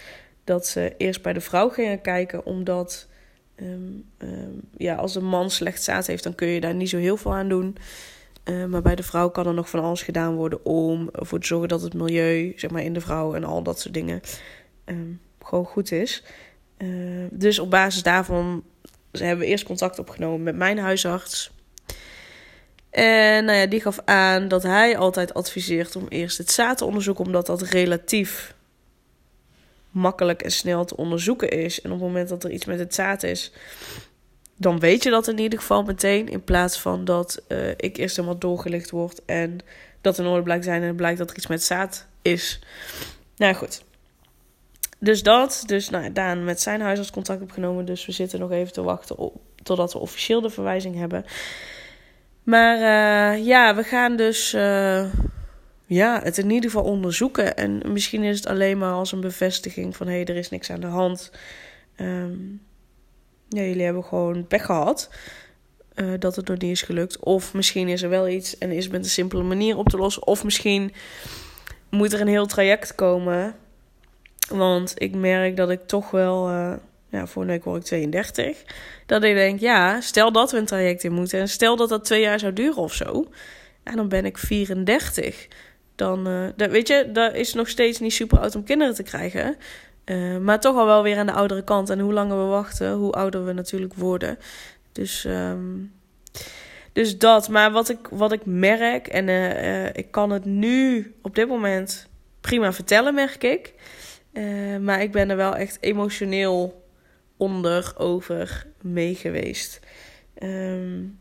dat 0.45 0.67
ze 0.67 0.95
eerst 0.97 1.23
bij 1.23 1.33
de 1.33 1.41
vrouw 1.41 1.69
gingen 1.69 2.01
kijken, 2.01 2.47
omdat 2.47 3.09
Um, 3.63 4.05
um, 4.19 4.61
ja, 4.77 4.95
als 4.95 5.15
een 5.15 5.25
man 5.25 5.51
slecht 5.51 5.83
zaad 5.83 6.07
heeft, 6.07 6.23
dan 6.23 6.35
kun 6.35 6.49
je 6.49 6.61
daar 6.61 6.75
niet 6.75 6.89
zo 6.89 6.97
heel 6.97 7.17
veel 7.17 7.35
aan 7.35 7.49
doen. 7.49 7.77
Uh, 8.45 8.65
maar 8.65 8.83
bij 8.83 8.95
de 8.95 9.03
vrouw 9.03 9.31
kan 9.31 9.47
er 9.47 9.55
nog 9.55 9.71
van 9.71 9.81
alles 9.81 10.03
gedaan 10.03 10.35
worden 10.35 10.65
om 10.65 11.09
ervoor 11.13 11.41
te 11.41 11.47
zorgen 11.47 11.69
dat 11.69 11.83
het 11.83 11.95
milieu, 11.95 12.53
zeg 12.57 12.71
maar 12.71 12.83
in 12.83 12.93
de 12.93 13.01
vrouw 13.01 13.35
en 13.35 13.45
al 13.45 13.63
dat 13.63 13.81
soort 13.81 13.95
dingen, 13.95 14.21
gewoon 15.43 15.65
goed 15.65 15.93
is. 15.93 16.25
Dus 17.31 17.59
op 17.59 17.71
basis 17.71 18.03
daarvan 18.03 18.65
hebben 19.11 19.39
we 19.39 19.47
eerst 19.47 19.65
contact 19.65 19.99
opgenomen 19.99 20.43
met 20.43 20.57
mijn 20.57 20.79
huisarts. 20.79 21.51
En 22.91 23.45
nou 23.45 23.59
ja, 23.59 23.67
die 23.67 23.81
gaf 23.81 24.01
aan 24.05 24.49
dat 24.49 24.63
hij 24.63 24.97
altijd 24.97 25.35
adviseert 25.35 25.97
om 25.97 26.07
eerst 26.09 26.39
het 26.39 26.51
zaad 26.51 26.79
te 26.79 26.85
onderzoeken, 26.85 27.25
omdat 27.25 27.47
dat 27.47 27.63
relatief 27.63 28.55
makkelijk 29.93 30.43
en 30.43 30.51
snel 30.51 30.85
te 30.85 30.97
onderzoeken 30.97 31.51
is. 31.51 31.81
En 31.81 31.91
op 31.91 31.99
het 31.99 32.07
moment 32.07 32.29
dat 32.29 32.45
er 32.45 32.51
iets 32.51 32.65
met 32.65 32.79
het 32.79 32.95
zaad 32.95 33.23
is, 33.23 33.53
dan 34.57 34.79
weet 34.79 35.03
je 35.03 35.11
dat 35.11 35.29
in 35.29 35.39
ieder 35.39 35.59
geval 35.59 35.83
meteen. 35.83 36.29
In 36.29 36.45
plaats 36.45 36.81
van 36.81 37.05
dat 37.05 37.43
uh, 37.49 37.69
ik 37.69 37.97
eerst 37.97 38.17
helemaal 38.17 38.39
doorgelicht 38.39 38.91
word 38.91 39.25
en 39.25 39.59
dat 40.01 40.19
er 40.19 40.25
nooit 40.25 40.45
blijkt 40.45 40.65
zijn 40.65 40.83
en 40.83 40.97
blijkt 40.97 41.19
dat 41.19 41.31
er 41.31 41.37
iets 41.37 41.47
met 41.47 41.63
zaad 41.63 42.07
is. 42.23 42.61
Nou 43.37 43.55
goed. 43.55 43.83
Dus 44.99 45.23
dat. 45.23 45.63
Dus 45.67 45.91
nou, 45.91 46.13
Daan 46.13 46.45
met 46.45 46.61
zijn 46.61 46.81
huisarts 46.81 47.11
contact 47.11 47.43
opgenomen. 47.43 47.85
Dus 47.85 48.07
we 48.07 48.13
zitten 48.13 48.41
nog 48.41 48.51
even 48.51 48.73
te 48.73 48.83
wachten 48.83 49.17
op, 49.19 49.41
totdat 49.63 49.93
we 49.93 49.99
officieel 49.99 50.41
de 50.41 50.51
verwijzing 50.51 50.97
hebben. 50.97 51.25
Maar 52.43 52.77
uh, 52.77 53.47
ja, 53.47 53.75
we 53.75 53.83
gaan 53.83 54.17
dus. 54.17 54.55
Uh, 54.55 55.05
ja, 55.87 56.21
het 56.23 56.39
in 56.39 56.51
ieder 56.51 56.71
geval 56.71 56.85
onderzoeken. 56.85 57.57
En 57.57 57.83
misschien 57.93 58.23
is 58.23 58.37
het 58.37 58.47
alleen 58.47 58.79
maar 58.79 58.93
als 58.93 59.13
een 59.13 59.21
bevestiging 59.21 59.97
van 59.97 60.07
hé, 60.07 60.13
hey, 60.13 60.25
er 60.25 60.37
is 60.37 60.51
niks 60.51 60.71
aan 60.71 60.81
de 60.81 60.87
hand. 60.87 61.31
Um, 62.01 62.63
ja, 63.49 63.63
jullie 63.63 63.85
hebben 63.85 64.05
gewoon 64.05 64.47
pech 64.47 64.65
gehad. 64.65 65.11
Uh, 65.95 66.13
dat 66.19 66.37
het 66.37 66.49
nog 66.49 66.59
niet 66.59 66.71
is 66.71 66.83
gelukt. 66.83 67.19
Of 67.19 67.55
misschien 67.55 67.89
is 67.89 68.03
er 68.03 68.09
wel 68.09 68.29
iets 68.29 68.59
en 68.59 68.71
is 68.71 68.85
het 68.85 68.93
met 68.93 69.05
een 69.05 69.11
simpele 69.11 69.43
manier 69.43 69.77
op 69.77 69.89
te 69.89 69.97
lossen. 69.97 70.27
Of 70.27 70.45
misschien 70.45 70.93
moet 71.91 72.13
er 72.13 72.21
een 72.21 72.29
heel 72.29 72.47
traject 72.47 72.95
komen. 72.95 73.55
Want 74.49 74.95
ik 74.97 75.15
merk 75.15 75.57
dat 75.57 75.71
ik 75.71 75.87
toch 75.87 76.11
wel. 76.11 76.51
Uh, 76.51 76.73
ja, 77.09 77.27
vorige 77.27 77.53
week 77.53 77.65
word 77.65 77.81
ik 77.81 77.85
32. 77.85 78.65
Dat 79.07 79.23
ik 79.23 79.35
denk, 79.35 79.61
ja, 79.61 80.01
stel 80.01 80.33
dat 80.33 80.51
we 80.51 80.59
een 80.59 80.67
traject 80.67 81.05
in 81.05 81.13
moeten. 81.13 81.41
En 81.41 81.49
stel 81.49 81.77
dat 81.77 81.89
dat 81.89 82.05
twee 82.05 82.21
jaar 82.21 82.39
zou 82.39 82.53
duren 82.53 82.83
of 82.83 82.95
zo. 82.95 83.27
En 83.83 83.97
dan 83.97 84.09
ben 84.09 84.25
ik 84.25 84.39
34 84.39 85.49
dan, 86.03 86.53
dat, 86.57 86.71
weet 86.71 86.89
je, 86.89 87.11
dat 87.13 87.35
is 87.35 87.55
nog 87.55 87.69
steeds 87.69 88.01
niet 88.01 88.13
super 88.13 88.39
oud 88.39 88.57
om 88.57 88.65
kinderen 88.65 88.95
te 88.95 89.03
krijgen. 89.03 89.57
Uh, 90.05 90.39
maar 90.39 90.61
toch 90.61 90.77
al 90.77 90.87
wel 90.87 91.03
weer 91.03 91.19
aan 91.19 91.27
de 91.27 91.33
oudere 91.33 91.65
kant. 91.65 91.91
En 91.91 91.99
hoe 91.99 92.13
langer 92.13 92.39
we 92.39 92.45
wachten, 92.45 92.93
hoe 92.93 93.13
ouder 93.13 93.45
we 93.45 93.53
natuurlijk 93.53 93.95
worden. 93.95 94.39
Dus, 94.93 95.25
um, 95.25 95.93
dus 96.93 97.19
dat. 97.19 97.49
Maar 97.49 97.71
wat 97.71 97.89
ik, 97.89 98.09
wat 98.11 98.33
ik 98.33 98.45
merk, 98.45 99.07
en 99.07 99.29
uh, 99.29 99.87
ik 99.87 100.11
kan 100.11 100.31
het 100.31 100.45
nu 100.45 101.15
op 101.23 101.35
dit 101.35 101.49
moment 101.49 102.09
prima 102.41 102.73
vertellen, 102.73 103.15
merk 103.15 103.45
ik. 103.45 103.75
maar 104.81 105.03
ik 105.03 105.13
ben 105.13 105.31
er 105.31 105.37
wel 105.37 105.57
echt 105.57 105.79
emotioneel 105.81 106.85
onder 107.37 107.93
over 107.97 108.67
mee 108.81 109.15
geweest. 109.15 109.81
Um, 110.43 111.19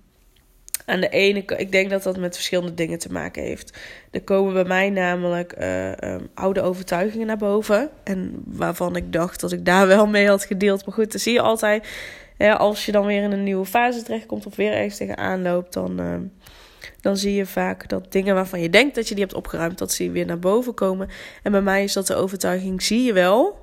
aan 0.85 0.99
de 0.99 1.09
ene 1.09 1.41
kant, 1.41 1.59
ik 1.59 1.71
denk 1.71 1.89
dat 1.89 2.03
dat 2.03 2.17
met 2.17 2.35
verschillende 2.35 2.73
dingen 2.73 2.99
te 2.99 3.11
maken 3.11 3.43
heeft. 3.43 3.77
Er 4.11 4.21
komen 4.21 4.53
bij 4.53 4.63
mij 4.63 4.89
namelijk 4.89 5.55
uh, 5.59 5.91
um, 5.91 6.29
oude 6.33 6.61
overtuigingen 6.61 7.27
naar 7.27 7.37
boven. 7.37 7.89
En 8.03 8.43
waarvan 8.45 8.95
ik 8.95 9.13
dacht 9.13 9.39
dat 9.39 9.51
ik 9.51 9.65
daar 9.65 9.87
wel 9.95 10.07
mee 10.07 10.27
had 10.27 10.45
gedeeld. 10.45 10.85
Maar 10.85 10.95
goed, 10.95 11.11
dan 11.11 11.19
zie 11.19 11.33
je 11.33 11.41
altijd. 11.41 11.87
Hè, 12.37 12.57
als 12.57 12.85
je 12.85 12.91
dan 12.91 13.05
weer 13.05 13.23
in 13.23 13.31
een 13.31 13.43
nieuwe 13.43 13.65
fase 13.65 14.03
terechtkomt 14.03 14.45
of 14.45 14.55
weer 14.55 14.73
ergens 14.73 14.97
tegenaan 14.97 15.41
loopt, 15.41 15.73
dan, 15.73 16.01
uh, 16.01 16.15
dan 17.01 17.17
zie 17.17 17.33
je 17.33 17.45
vaak 17.45 17.89
dat 17.89 18.11
dingen 18.11 18.35
waarvan 18.35 18.61
je 18.61 18.69
denkt 18.69 18.95
dat 18.95 19.07
je 19.07 19.15
die 19.15 19.23
hebt 19.23 19.35
opgeruimd, 19.35 19.77
dat 19.77 19.91
ze 19.91 20.11
weer 20.11 20.25
naar 20.25 20.39
boven 20.39 20.73
komen. 20.73 21.09
En 21.43 21.51
bij 21.51 21.61
mij 21.61 21.83
is 21.83 21.93
dat 21.93 22.07
de 22.07 22.15
overtuiging, 22.15 22.81
zie 22.81 23.03
je 23.03 23.13
wel, 23.13 23.60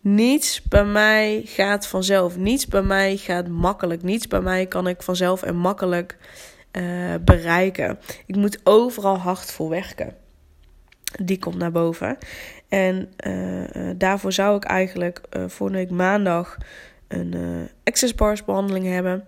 niets 0.00 0.62
bij 0.62 0.84
mij 0.84 1.42
gaat 1.44 1.86
vanzelf. 1.86 2.36
Niets 2.36 2.66
bij 2.66 2.82
mij 2.82 3.16
gaat 3.16 3.48
makkelijk. 3.48 4.02
Niets 4.02 4.26
bij 4.26 4.40
mij 4.40 4.66
kan 4.66 4.88
ik 4.88 5.02
vanzelf 5.02 5.42
en 5.42 5.56
makkelijk 5.56 6.16
uh, 6.72 7.14
bereiken. 7.24 7.98
Ik 8.26 8.36
moet 8.36 8.60
overal 8.62 9.18
hard 9.18 9.50
voor 9.50 9.68
werken. 9.68 10.16
Die 11.22 11.38
komt 11.38 11.56
naar 11.56 11.72
boven. 11.72 12.18
En 12.68 13.12
uh, 13.26 13.90
daarvoor 13.96 14.32
zou 14.32 14.56
ik 14.56 14.64
eigenlijk 14.64 15.20
uh, 15.36 15.70
week 15.70 15.90
maandag 15.90 16.56
een 17.08 17.68
access 17.84 18.14
bars 18.14 18.44
behandeling 18.44 18.86
hebben. 18.86 19.24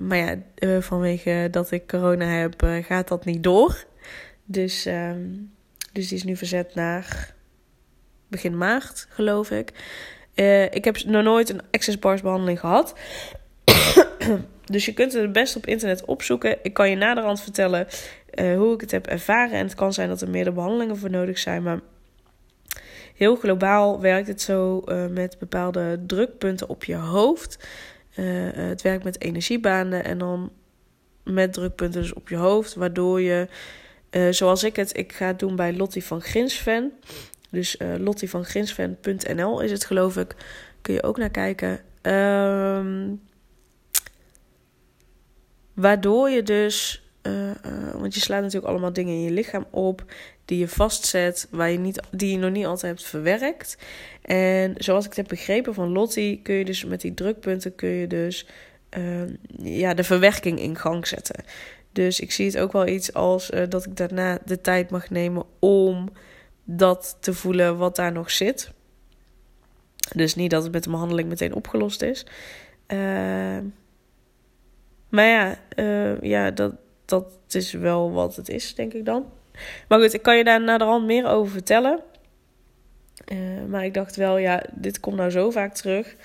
maar 0.00 0.18
ja, 0.18 0.36
vanwege 0.80 1.48
dat 1.50 1.70
ik 1.70 1.86
corona 1.86 2.24
heb, 2.24 2.54
gaat 2.82 3.08
dat 3.08 3.24
niet 3.24 3.42
door. 3.42 3.84
Dus, 4.44 4.86
ehm, 4.86 5.28
dus 5.92 6.08
die 6.08 6.16
is 6.16 6.24
nu 6.24 6.36
verzet 6.36 6.74
naar 6.74 7.34
begin 8.30 8.58
maart, 8.58 9.06
geloof 9.10 9.50
ik. 9.50 9.72
Uh, 10.34 10.64
ik 10.64 10.84
heb 10.84 11.04
nog 11.04 11.22
nooit 11.22 11.48
een 11.48 11.62
access 11.70 11.98
bars 11.98 12.22
behandeling 12.22 12.60
gehad. 12.60 12.94
dus 14.64 14.84
je 14.84 14.92
kunt 14.92 15.12
het 15.12 15.32
best 15.32 15.56
op 15.56 15.66
internet 15.66 16.04
opzoeken. 16.04 16.58
Ik 16.62 16.74
kan 16.74 16.90
je 16.90 16.96
naderhand 16.96 17.42
vertellen 17.42 17.86
uh, 18.34 18.56
hoe 18.56 18.74
ik 18.74 18.80
het 18.80 18.90
heb 18.90 19.06
ervaren. 19.06 19.58
En 19.58 19.64
het 19.64 19.74
kan 19.74 19.92
zijn 19.92 20.08
dat 20.08 20.20
er 20.20 20.30
meerdere 20.30 20.54
behandelingen 20.54 20.96
voor 20.96 21.10
nodig 21.10 21.38
zijn. 21.38 21.62
Maar 21.62 21.80
heel 23.14 23.36
globaal 23.36 24.00
werkt 24.00 24.28
het 24.28 24.40
zo 24.40 24.82
uh, 24.86 25.06
met 25.06 25.38
bepaalde 25.38 26.00
drukpunten 26.06 26.68
op 26.68 26.84
je 26.84 26.96
hoofd. 26.96 27.58
het 28.54 28.82
werkt 28.82 29.04
met 29.04 29.20
energiebanen 29.20 30.04
en 30.04 30.18
dan 30.18 30.52
met 31.24 31.52
drukpunten 31.52 32.00
dus 32.00 32.12
op 32.12 32.28
je 32.28 32.36
hoofd. 32.36 32.74
Waardoor 32.74 33.20
je 33.20 33.48
zoals 34.30 34.64
ik 34.64 34.76
het, 34.76 34.96
ik 34.96 35.12
ga 35.12 35.26
het 35.26 35.38
doen 35.38 35.56
bij 35.56 35.76
Lottie 35.76 36.04
van 36.04 36.20
Grinsven. 36.20 36.92
Dus 37.50 37.76
uh, 37.78 37.94
lottievanGrinsven.nl 37.98 39.60
is 39.60 39.70
het 39.70 39.84
geloof 39.84 40.16
ik. 40.16 40.34
Kun 40.82 40.94
je 40.94 41.02
ook 41.02 41.18
naar 41.18 41.30
kijken. 41.30 41.80
Um, 42.02 43.20
waardoor 45.74 46.30
je 46.30 46.42
dus... 46.42 47.04
Uh, 47.22 47.48
uh, 47.48 47.54
want 47.94 48.14
je 48.14 48.20
slaat 48.20 48.42
natuurlijk 48.42 48.70
allemaal 48.70 48.92
dingen 48.92 49.14
in 49.14 49.22
je 49.22 49.30
lichaam 49.30 49.66
op 49.70 50.04
die 50.44 50.58
je 50.58 50.68
vastzet, 50.68 51.48
waar 51.50 51.70
je 51.70 51.78
niet, 51.78 52.02
die 52.10 52.30
je 52.30 52.38
nog 52.38 52.50
niet 52.50 52.66
altijd 52.66 52.92
hebt 52.92 53.08
verwerkt. 53.08 53.76
En 54.22 54.74
zoals 54.76 55.04
ik 55.04 55.10
het 55.10 55.18
heb 55.18 55.28
begrepen 55.28 55.74
van 55.74 55.92
Lottie, 55.92 56.40
kun 56.42 56.54
je 56.54 56.64
dus 56.64 56.84
met 56.84 57.00
die 57.00 57.14
drukpunten 57.14 57.74
kun 57.74 57.88
je 57.88 58.06
dus 58.06 58.46
uh, 58.98 59.22
ja, 59.62 59.94
de 59.94 60.04
verwerking 60.04 60.60
in 60.60 60.76
gang 60.76 61.06
zetten. 61.06 61.44
Dus 61.92 62.20
ik 62.20 62.32
zie 62.32 62.46
het 62.46 62.58
ook 62.58 62.72
wel 62.72 62.86
iets 62.86 63.12
als 63.12 63.50
dat 63.68 63.86
ik 63.86 63.96
daarna 63.96 64.38
de 64.44 64.60
tijd 64.60 64.90
mag 64.90 65.10
nemen 65.10 65.44
om 65.58 66.08
dat 66.76 67.16
te 67.20 67.34
voelen 67.34 67.76
wat 67.76 67.96
daar 67.96 68.12
nog 68.12 68.30
zit. 68.30 68.70
Dus 70.14 70.34
niet 70.34 70.50
dat 70.50 70.62
het 70.62 70.72
met 70.72 70.84
de 70.84 70.90
behandeling 70.90 71.28
meteen 71.28 71.54
opgelost 71.54 72.02
is. 72.02 72.26
Uh, 72.88 73.58
maar 75.08 75.24
ja, 75.24 75.58
uh, 75.76 76.20
ja 76.20 76.50
dat, 76.50 76.74
dat 77.04 77.26
is 77.48 77.72
wel 77.72 78.12
wat 78.12 78.36
het 78.36 78.48
is, 78.48 78.74
denk 78.74 78.92
ik 78.92 79.04
dan. 79.04 79.32
Maar 79.88 80.00
goed, 80.00 80.14
ik 80.14 80.22
kan 80.22 80.36
je 80.36 80.44
daar 80.44 80.62
naar 80.62 80.78
de 80.78 80.84
hand 80.84 81.06
meer 81.06 81.26
over 81.26 81.52
vertellen. 81.52 82.00
Uh, 83.32 83.64
maar 83.68 83.84
ik 83.84 83.94
dacht 83.94 84.16
wel, 84.16 84.38
ja, 84.38 84.62
dit 84.72 85.00
komt 85.00 85.16
nou 85.16 85.30
zo 85.30 85.50
vaak 85.50 85.74
terug. 85.74 86.16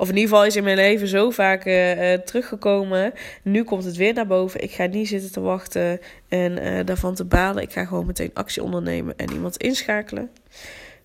Of 0.00 0.08
in 0.08 0.14
ieder 0.14 0.28
geval 0.28 0.44
is 0.44 0.56
in 0.56 0.64
mijn 0.64 0.76
leven 0.76 1.08
zo 1.08 1.30
vaak 1.30 1.66
uh, 1.66 2.12
teruggekomen. 2.12 3.12
Nu 3.42 3.64
komt 3.64 3.84
het 3.84 3.96
weer 3.96 4.14
naar 4.14 4.26
boven. 4.26 4.62
Ik 4.62 4.70
ga 4.70 4.86
niet 4.86 5.08
zitten 5.08 5.32
te 5.32 5.40
wachten 5.40 6.00
en 6.28 6.62
uh, 6.62 6.84
daarvan 6.84 7.14
te 7.14 7.24
balen. 7.24 7.62
Ik 7.62 7.72
ga 7.72 7.84
gewoon 7.84 8.06
meteen 8.06 8.30
actie 8.34 8.62
ondernemen 8.62 9.16
en 9.16 9.30
iemand 9.30 9.56
inschakelen. 9.56 10.30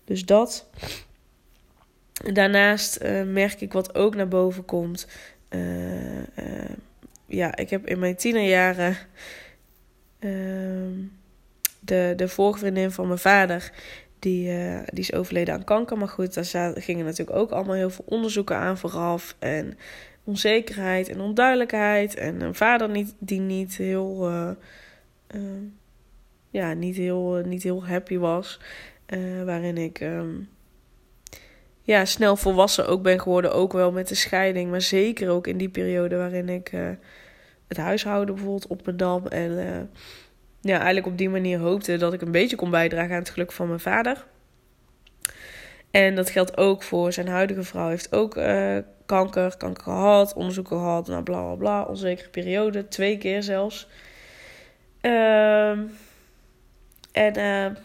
Dus 0.06 0.26
dat. 0.26 0.70
Daarnaast 2.34 3.00
merk 3.26 3.62
ik 3.62 3.74
wat 3.74 3.96
ook 3.96 4.16
naar 4.16 4.28
boven 4.28 4.66
komt. 4.66 5.08
ja, 7.26 7.56
ik 7.56 7.70
heb 7.70 7.88
in 7.88 8.00
mijn 8.00 8.16
tienerjaren. 8.16 8.98
Ehm, 10.20 10.92
de, 11.80 12.14
de 12.16 12.28
vorige 12.28 12.90
van 12.90 13.08
mijn 13.08 13.20
vader. 13.20 13.72
Die, 14.24 14.50
uh, 14.50 14.80
die 14.86 15.04
is 15.04 15.14
overleden 15.14 15.54
aan 15.54 15.64
kanker. 15.64 15.98
Maar 15.98 16.08
goed, 16.08 16.34
daar 16.34 16.74
gingen 16.76 17.06
natuurlijk 17.06 17.38
ook 17.38 17.52
allemaal 17.52 17.76
heel 17.76 17.90
veel 17.90 18.06
onderzoeken 18.08 18.56
aan 18.56 18.78
vooraf. 18.78 19.36
En 19.40 19.78
onzekerheid 20.24 21.10
en 21.10 21.20
onduidelijkheid. 21.20 22.16
En 22.16 22.42
een 22.42 22.56
vader 22.56 22.90
niet, 22.90 23.16
die 23.20 23.40
niet 23.40 23.78
heel, 23.78 24.30
uh, 24.30 24.50
uh, 25.36 25.42
ja, 26.50 26.74
niet 26.74 26.96
heel, 26.96 27.42
niet 27.46 27.64
heel 27.64 27.86
happy 27.86 28.18
was. 28.18 28.60
waarin 29.46 29.78
ik 29.78 30.00
um, 30.00 30.50
ja, 31.82 32.06
snel 32.06 32.36
volwassen 32.36 32.88
ook 32.88 33.02
ben 33.02 33.20
geworden. 33.20 33.54
Ook 33.54 33.74
wel 33.74 33.92
met 33.92 34.08
de 34.08 34.16
scheiding. 34.16 34.72
Maar 34.72 34.82
zeker 34.82 35.30
ook 35.30 35.48
in 35.48 35.58
die 35.58 35.70
periode 35.70 36.16
waarin 36.16 36.50
ik 36.50 36.72
het 37.68 37.78
huishouden 37.78 38.36
bijvoorbeeld 38.36 38.68
op 38.68 38.86
mijn 38.86 38.98
dam. 38.98 39.28
En 39.28 39.90
ja, 40.64 40.76
eigenlijk 40.76 41.06
op 41.06 41.18
die 41.18 41.30
manier 41.30 41.60
hoopte 41.60 41.98
dat 41.98 42.14
ik 42.14 42.22
een 42.22 42.32
beetje 42.32 42.56
kon 42.56 42.70
bijdragen 42.70 43.12
aan 43.12 43.20
het 43.20 43.30
geluk 43.30 43.52
van 43.52 43.68
mijn 43.68 43.80
vader. 43.80 44.26
En 45.92 46.16
dat 46.16 46.30
geldt 46.30 46.58
ook 46.58 46.84
voor 46.84 47.14
zijn 47.14 47.28
huidige 47.28 47.64
vrouw. 47.64 47.90
Heeft 47.90 48.14
ook 48.16 48.38
uh, 48.38 48.78
kanker, 49.06 49.58
kanker 49.58 49.84
gehad, 49.84 50.34
onderzoek 50.34 50.68
gehad, 50.68 51.08
nou 51.08 51.24
bla 51.24 51.44
bla 51.44 51.56
bla. 51.56 51.84
Onzekere 51.84 52.30
periode, 52.30 52.88
twee 52.88 53.18
keer 53.18 53.44
zelfs. 53.44 53.88
Uh, 55.02 55.70
en 57.12 57.78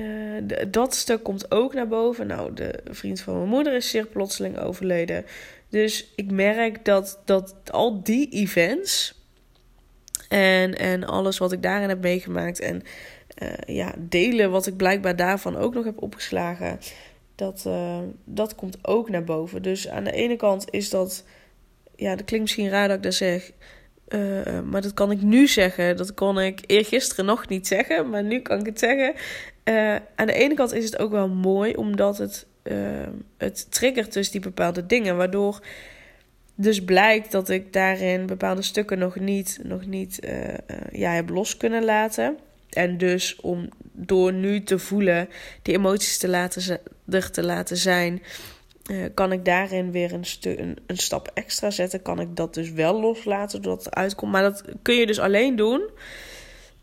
uh, 0.00 0.42
dat 0.68 0.94
stuk 0.94 1.22
komt 1.22 1.50
ook 1.50 1.74
naar 1.74 1.88
boven. 1.88 2.26
Nou, 2.26 2.54
de 2.54 2.80
vriend 2.84 3.20
van 3.20 3.36
mijn 3.36 3.48
moeder 3.48 3.74
is 3.74 3.90
zeer 3.90 4.06
plotseling 4.06 4.58
overleden. 4.58 5.24
Dus 5.68 6.12
ik 6.16 6.30
merk 6.30 6.84
dat, 6.84 7.22
dat 7.24 7.54
al 7.70 8.02
die 8.02 8.28
events 8.28 9.22
en, 10.28 10.78
en 10.78 11.04
alles 11.04 11.38
wat 11.38 11.52
ik 11.52 11.62
daarin 11.62 11.88
heb 11.88 12.00
meegemaakt. 12.00 12.60
En 12.60 12.82
uh, 13.42 13.76
ja, 13.76 13.94
delen 13.98 14.50
wat 14.50 14.66
ik 14.66 14.76
blijkbaar 14.76 15.16
daarvan 15.16 15.56
ook 15.56 15.74
nog 15.74 15.84
heb 15.84 16.02
opgeslagen. 16.02 16.78
Dat, 17.34 17.64
uh, 17.66 17.98
dat 18.24 18.54
komt 18.54 18.78
ook 18.82 19.10
naar 19.10 19.24
boven. 19.24 19.62
Dus 19.62 19.88
aan 19.88 20.04
de 20.04 20.12
ene 20.12 20.36
kant 20.36 20.66
is 20.70 20.90
dat. 20.90 21.24
Ja, 21.96 22.16
dat 22.16 22.24
klinkt 22.24 22.46
misschien 22.46 22.68
raar 22.68 22.88
dat 22.88 22.96
ik 22.96 23.02
dat 23.02 23.14
zeg. 23.14 23.50
Uh, 24.08 24.60
maar 24.60 24.82
dat 24.82 24.94
kan 24.94 25.10
ik 25.10 25.22
nu 25.22 25.46
zeggen. 25.46 25.96
Dat 25.96 26.14
kon 26.14 26.40
ik 26.40 26.60
eergisteren 26.66 27.24
nog 27.24 27.48
niet 27.48 27.66
zeggen. 27.66 28.10
Maar 28.10 28.24
nu 28.24 28.40
kan 28.40 28.58
ik 28.58 28.66
het 28.66 28.78
zeggen. 28.78 29.14
aan 30.14 30.26
de 30.26 30.32
ene 30.32 30.54
kant 30.54 30.72
is 30.72 30.84
het 30.84 30.98
ook 30.98 31.10
wel 31.10 31.28
mooi. 31.28 31.74
Omdat 31.74 32.18
het, 32.18 32.46
het 33.36 33.72
triggert 33.72 34.12
dus 34.12 34.30
die 34.30 34.40
bepaalde 34.40 34.86
dingen. 34.86 35.16
Waardoor 35.16 35.60
dus 36.54 36.84
blijkt 36.84 37.32
dat 37.32 37.48
ik 37.48 37.72
daarin 37.72 38.26
bepaalde 38.26 38.62
stukken 38.62 38.98
nog 38.98 39.16
niet, 39.16 39.58
nog 39.62 39.86
niet 39.86 40.24
uh, 40.24 40.48
uh, 40.48 40.54
ja, 40.92 41.10
heb 41.10 41.28
los 41.28 41.56
kunnen 41.56 41.84
laten. 41.84 42.38
En 42.70 42.98
dus 42.98 43.36
om 43.40 43.68
door 43.92 44.32
nu 44.32 44.62
te 44.62 44.78
voelen, 44.78 45.28
die 45.62 45.74
emoties 45.74 46.18
te 46.18 46.28
laten, 46.28 46.80
er 47.10 47.30
te 47.30 47.42
laten 47.42 47.76
zijn, 47.76 48.22
uh, 48.90 49.04
kan 49.14 49.32
ik 49.32 49.44
daarin 49.44 49.90
weer 49.90 50.12
een, 50.12 50.24
een, 50.40 50.78
een, 50.86 50.96
stap 50.96 51.30
extra 51.34 51.70
zetten. 51.70 52.02
Kan 52.02 52.20
ik 52.20 52.36
dat 52.36 52.54
dus 52.54 52.70
wel 52.70 53.00
loslaten 53.00 53.62
doordat 53.62 53.84
het 53.84 53.94
uitkomt. 53.94 54.32
Maar 54.32 54.42
dat 54.42 54.64
kun 54.82 54.94
je 54.94 55.06
dus 55.06 55.18
alleen 55.18 55.56
doen 55.56 55.90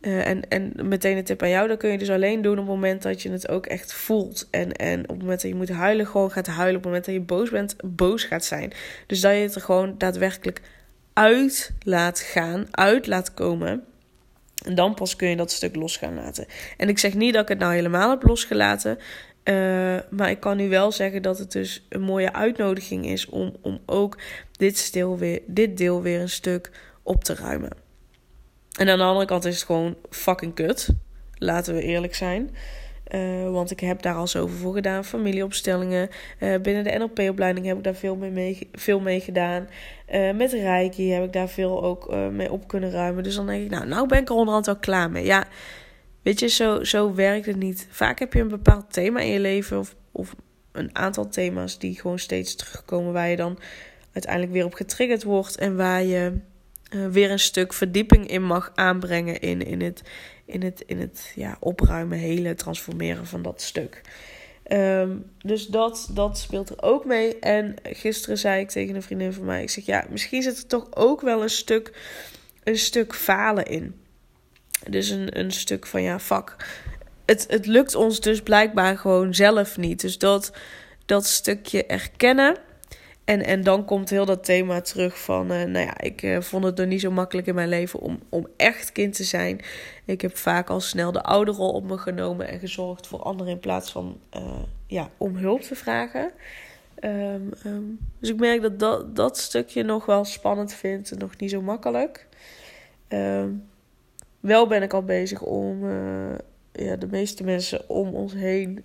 uh, 0.01 0.27
en, 0.27 0.49
en 0.49 0.73
meteen 0.83 1.17
een 1.17 1.23
tip 1.23 1.41
aan 1.41 1.49
jou, 1.49 1.67
dat 1.67 1.77
kun 1.77 1.91
je 1.91 1.97
dus 1.97 2.09
alleen 2.09 2.41
doen 2.41 2.51
op 2.51 2.57
het 2.57 2.67
moment 2.67 3.01
dat 3.01 3.21
je 3.21 3.31
het 3.31 3.49
ook 3.49 3.65
echt 3.65 3.93
voelt. 3.93 4.47
En, 4.51 4.71
en 4.71 5.01
op 5.01 5.07
het 5.07 5.19
moment 5.19 5.41
dat 5.41 5.51
je 5.51 5.57
moet 5.57 5.69
huilen, 5.69 6.07
gewoon 6.07 6.31
gaat 6.31 6.47
huilen. 6.47 6.75
Op 6.75 6.83
het 6.83 6.85
moment 6.85 7.05
dat 7.05 7.13
je 7.13 7.21
boos 7.21 7.49
bent, 7.49 7.75
boos 7.83 8.23
gaat 8.23 8.45
zijn. 8.45 8.73
Dus 9.07 9.21
dat 9.21 9.31
je 9.31 9.37
het 9.37 9.55
er 9.55 9.61
gewoon 9.61 9.95
daadwerkelijk 9.97 10.61
uit 11.13 11.71
laat 11.79 12.19
gaan, 12.19 12.67
uit 12.71 13.07
laat 13.07 13.33
komen. 13.33 13.83
En 14.65 14.75
dan 14.75 14.93
pas 14.93 15.15
kun 15.15 15.27
je 15.27 15.35
dat 15.35 15.51
stuk 15.51 15.75
los 15.75 15.97
gaan 15.97 16.15
laten. 16.15 16.45
En 16.77 16.89
ik 16.89 16.99
zeg 16.99 17.13
niet 17.13 17.33
dat 17.33 17.41
ik 17.41 17.49
het 17.49 17.59
nou 17.59 17.73
helemaal 17.73 18.09
heb 18.09 18.23
losgelaten. 18.23 18.97
Uh, 19.43 19.97
maar 20.09 20.29
ik 20.29 20.39
kan 20.39 20.57
nu 20.57 20.69
wel 20.69 20.91
zeggen 20.91 21.21
dat 21.21 21.37
het 21.37 21.51
dus 21.51 21.85
een 21.89 22.01
mooie 22.01 22.33
uitnodiging 22.33 23.05
is 23.05 23.25
om, 23.25 23.55
om 23.61 23.79
ook 23.85 24.17
dit, 24.51 24.77
stil 24.77 25.17
weer, 25.17 25.41
dit 25.47 25.77
deel 25.77 26.01
weer 26.01 26.19
een 26.19 26.29
stuk 26.29 26.71
op 27.03 27.23
te 27.23 27.35
ruimen. 27.35 27.80
En 28.77 28.89
aan 28.89 28.97
de 28.97 29.03
andere 29.03 29.25
kant 29.25 29.45
is 29.45 29.55
het 29.55 29.63
gewoon 29.63 29.95
fucking 30.09 30.53
kut. 30.53 30.89
Laten 31.33 31.73
we 31.73 31.81
eerlijk 31.81 32.15
zijn. 32.15 32.55
Uh, 33.15 33.49
want 33.49 33.71
ik 33.71 33.79
heb 33.79 34.01
daar 34.01 34.15
al 34.15 34.27
zoveel 34.27 34.57
voor 34.57 34.73
gedaan. 34.73 35.05
Familieopstellingen. 35.05 36.09
Uh, 36.39 36.59
binnen 36.61 36.83
de 36.83 36.97
NLP-opleiding 36.97 37.65
heb 37.65 37.77
ik 37.77 37.83
daar 37.83 37.95
veel 37.95 38.15
mee, 38.15 38.69
veel 38.73 38.99
mee 38.99 39.19
gedaan. 39.19 39.67
Uh, 40.13 40.31
met 40.33 40.51
Reiki 40.51 41.11
heb 41.11 41.23
ik 41.23 41.33
daar 41.33 41.49
veel 41.49 41.83
ook 41.83 42.15
mee 42.31 42.51
op 42.51 42.67
kunnen 42.67 42.91
ruimen. 42.91 43.23
Dus 43.23 43.35
dan 43.35 43.45
denk 43.45 43.63
ik, 43.63 43.69
nou, 43.69 43.87
nou 43.87 44.07
ben 44.07 44.19
ik 44.19 44.29
er 44.29 44.35
onderhand 44.35 44.65
wel 44.65 44.79
klaar 44.79 45.11
mee. 45.11 45.25
Ja, 45.25 45.47
weet 46.21 46.39
je, 46.39 46.47
zo, 46.47 46.83
zo 46.83 47.13
werkt 47.13 47.45
het 47.45 47.55
niet. 47.55 47.87
Vaak 47.89 48.19
heb 48.19 48.33
je 48.33 48.39
een 48.39 48.47
bepaald 48.47 48.93
thema 48.93 49.19
in 49.19 49.31
je 49.31 49.39
leven. 49.39 49.79
Of, 49.79 49.95
of 50.11 50.35
een 50.71 50.95
aantal 50.95 51.29
thema's 51.29 51.79
die 51.79 51.99
gewoon 51.99 52.19
steeds 52.19 52.55
terugkomen. 52.55 53.13
Waar 53.13 53.29
je 53.29 53.35
dan 53.35 53.59
uiteindelijk 54.13 54.53
weer 54.53 54.65
op 54.65 54.73
getriggerd 54.73 55.23
wordt. 55.23 55.57
En 55.57 55.75
waar 55.75 56.03
je 56.03 56.39
uh, 56.91 57.07
weer 57.07 57.31
een 57.31 57.39
stuk 57.39 57.73
verdieping 57.73 58.27
in 58.27 58.43
mag 58.43 58.71
aanbrengen 58.75 59.39
in, 59.39 59.65
in 59.65 59.81
het, 59.81 60.01
in 60.45 60.63
het, 60.63 60.83
in 60.85 60.99
het 60.99 61.31
ja, 61.35 61.57
opruimen, 61.59 62.17
hele 62.17 62.55
transformeren 62.55 63.25
van 63.25 63.41
dat 63.41 63.61
stuk. 63.61 64.01
Um, 64.71 65.31
dus 65.37 65.67
dat, 65.67 66.09
dat 66.11 66.37
speelt 66.37 66.69
er 66.69 66.81
ook 66.81 67.05
mee. 67.05 67.39
En 67.39 67.75
gisteren 67.83 68.37
zei 68.37 68.61
ik 68.61 68.69
tegen 68.69 68.95
een 68.95 69.03
vriendin 69.03 69.33
van 69.33 69.45
mij: 69.45 69.61
Ik 69.61 69.69
zeg 69.69 69.85
ja, 69.85 70.05
misschien 70.09 70.41
zit 70.41 70.57
er 70.57 70.67
toch 70.67 70.87
ook 70.95 71.21
wel 71.21 71.41
een 71.41 71.49
stuk, 71.49 71.93
een 72.63 72.77
stuk 72.77 73.15
falen 73.15 73.65
in. 73.65 73.95
Dus 74.89 75.09
een, 75.09 75.39
een 75.39 75.51
stuk 75.51 75.85
van 75.85 76.01
ja, 76.01 76.19
fuck. 76.19 76.55
Het, 77.25 77.45
het 77.49 77.65
lukt 77.65 77.95
ons 77.95 78.19
dus 78.19 78.41
blijkbaar 78.41 78.97
gewoon 78.97 79.35
zelf 79.35 79.77
niet. 79.77 80.01
Dus 80.01 80.17
dat, 80.17 80.51
dat 81.05 81.25
stukje 81.25 81.85
erkennen 81.85 82.57
en, 83.25 83.45
en 83.45 83.63
dan 83.63 83.85
komt 83.85 84.09
heel 84.09 84.25
dat 84.25 84.43
thema 84.43 84.81
terug 84.81 85.21
van, 85.23 85.51
uh, 85.51 85.63
nou 85.63 85.85
ja, 85.85 85.99
ik 85.99 86.21
uh, 86.21 86.41
vond 86.41 86.63
het 86.63 86.77
nog 86.77 86.87
niet 86.87 87.01
zo 87.01 87.11
makkelijk 87.11 87.47
in 87.47 87.55
mijn 87.55 87.69
leven 87.69 87.99
om, 87.99 88.19
om 88.29 88.47
echt 88.57 88.91
kind 88.91 89.15
te 89.15 89.23
zijn. 89.23 89.61
Ik 90.05 90.21
heb 90.21 90.37
vaak 90.37 90.69
al 90.69 90.79
snel 90.79 91.11
de 91.11 91.23
ouderrol 91.23 91.71
op 91.71 91.83
me 91.83 91.97
genomen 91.97 92.47
en 92.47 92.59
gezorgd 92.59 93.07
voor 93.07 93.19
anderen 93.19 93.53
in 93.53 93.59
plaats 93.59 93.91
van 93.91 94.19
uh, 94.37 94.59
ja, 94.87 95.09
om 95.17 95.35
hulp 95.35 95.61
te 95.61 95.75
vragen. 95.75 96.31
Um, 97.03 97.51
um, 97.65 97.99
dus 98.19 98.29
ik 98.29 98.39
merk 98.39 98.61
dat, 98.61 98.79
dat 98.79 99.15
dat 99.15 99.37
stukje 99.37 99.83
nog 99.83 100.05
wel 100.05 100.25
spannend 100.25 100.73
vind 100.73 101.11
en 101.11 101.17
nog 101.17 101.37
niet 101.37 101.49
zo 101.49 101.61
makkelijk. 101.61 102.27
Um, 103.07 103.69
wel 104.39 104.67
ben 104.67 104.81
ik 104.81 104.93
al 104.93 105.03
bezig 105.03 105.41
om 105.41 105.89
ja, 106.71 106.95
de 106.95 107.07
meeste 107.07 107.43
mensen 107.43 107.89
om 107.89 108.15
ons 108.15 108.33
heen 108.33 108.83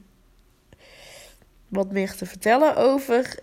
wat 1.68 1.92
meer 1.92 2.14
te 2.14 2.26
vertellen 2.26 2.76
over 2.76 3.38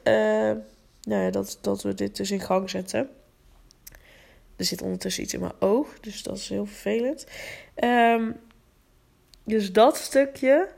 nou 1.04 1.24
ja, 1.24 1.30
dat, 1.30 1.58
dat 1.62 1.82
we 1.82 1.94
dit 1.94 2.16
dus 2.16 2.32
in 2.32 2.40
gang 2.40 2.70
zetten. 2.70 3.10
er 4.56 4.66
zit 4.66 4.82
ondertussen 4.82 5.24
iets 5.24 5.34
in 5.34 5.40
mijn 5.40 5.60
oog, 5.60 6.00
dus 6.00 6.24
dat 6.24 6.38
is 6.38 6.50
heel 6.50 6.66
vervelend. 6.66 7.26
Ehm, 7.76 8.32
dus 9.44 9.72
dat 9.72 9.98
stukje. 9.98 10.70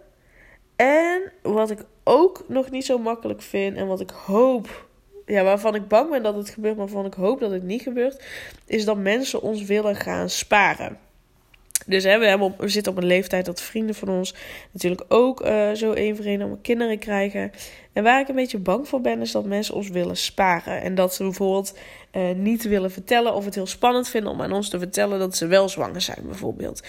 En 0.76 1.32
wat 1.42 1.72
ik 1.72 1.86
ook 2.04 2.46
nog 2.48 2.72
niet 2.72 2.86
zo 2.86 2.98
makkelijk 2.98 3.42
vind 3.42 3.78
en 3.78 3.88
wat 3.88 4.00
ik 4.00 4.10
hoop, 4.10 4.88
ja, 5.26 5.44
waarvan 5.44 5.76
ik 5.76 5.88
bang 5.88 6.10
ben 6.10 6.24
dat 6.24 6.36
het 6.36 6.50
gebeurt, 6.50 6.76
maar 6.76 6.86
waarvan 6.86 7.06
ik 7.06 7.14
hoop 7.14 7.40
dat 7.40 7.52
het 7.52 7.64
niet 7.64 7.82
gebeurt, 7.82 8.24
is 8.66 8.86
dat 8.86 8.98
mensen 8.98 9.42
ons 9.42 9.64
willen 9.64 9.96
gaan 9.96 10.30
sparen. 10.30 11.00
Dus 11.86 12.04
hè, 12.04 12.20
we, 12.20 12.26
hebben 12.26 12.56
we 12.58 12.68
zitten 12.68 12.92
op 12.92 12.98
een 12.98 13.06
leeftijd 13.06 13.46
dat 13.46 13.62
vrienden 13.62 13.96
van 13.96 14.10
ons 14.10 14.36
natuurlijk 14.72 15.06
ook 15.08 15.46
uh, 15.46 15.72
zo 15.72 15.92
één 15.92 16.16
voor 16.16 16.26
één 16.26 16.40
allemaal 16.40 16.60
kinderen 16.62 17.00
krijgen. 17.00 17.52
En 17.96 18.04
waar 18.04 18.20
ik 18.20 18.28
een 18.28 18.36
beetje 18.36 18.58
bang 18.58 18.88
voor 18.88 19.02
ben, 19.02 19.22
is 19.22 19.32
dat 19.32 19.46
mensen 19.46 19.76
ons 19.76 19.90
willen 19.90 20.18
sparen. 20.18 20.82
En 20.82 20.96
dat 20.96 21.14
ze 21.14 21.24
bijvoorbeeld 21.24 21.78
uh, 22.12 22.32
niet 22.32 22.64
willen 22.64 22.92
vertellen 22.92 23.34
of 23.34 23.46
het 23.46 23.56
heel 23.56 23.68
spannend 23.68 24.10
vinden 24.10 24.32
om 24.32 24.42
aan 24.42 24.52
ons 24.52 24.70
te 24.70 24.80
vertellen 24.80 25.20
dat 25.20 25.38
ze 25.38 25.48
wel 25.48 25.70
zwanger 25.70 26.02
zijn, 26.02 26.20
bijvoorbeeld. 26.24 26.84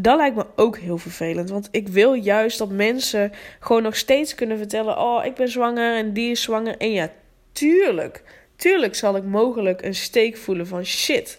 Dat 0.00 0.16
lijkt 0.16 0.36
me 0.36 0.46
ook 0.56 0.78
heel 0.78 0.98
vervelend. 0.98 1.50
Want 1.50 1.68
ik 1.70 1.88
wil 1.88 2.12
juist 2.12 2.58
dat 2.58 2.70
mensen 2.70 3.32
gewoon 3.60 3.82
nog 3.82 3.96
steeds 3.96 4.34
kunnen 4.34 4.58
vertellen: 4.58 4.98
Oh, 4.98 5.24
ik 5.24 5.34
ben 5.34 5.48
zwanger 5.48 5.96
en 5.96 6.12
die 6.12 6.30
is 6.30 6.42
zwanger. 6.42 6.76
En 6.76 6.92
ja, 6.92 7.12
tuurlijk, 7.52 8.22
tuurlijk 8.56 8.94
zal 8.94 9.16
ik 9.16 9.24
mogelijk 9.24 9.82
een 9.82 9.94
steek 9.94 10.36
voelen 10.36 10.66
van 10.66 10.84
shit. 10.84 11.38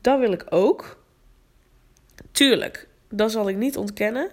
Dat 0.00 0.18
wil 0.18 0.32
ik 0.32 0.44
ook. 0.48 1.04
Tuurlijk, 2.32 2.88
dat 3.10 3.30
zal 3.30 3.48
ik 3.48 3.56
niet 3.56 3.76
ontkennen. 3.76 4.30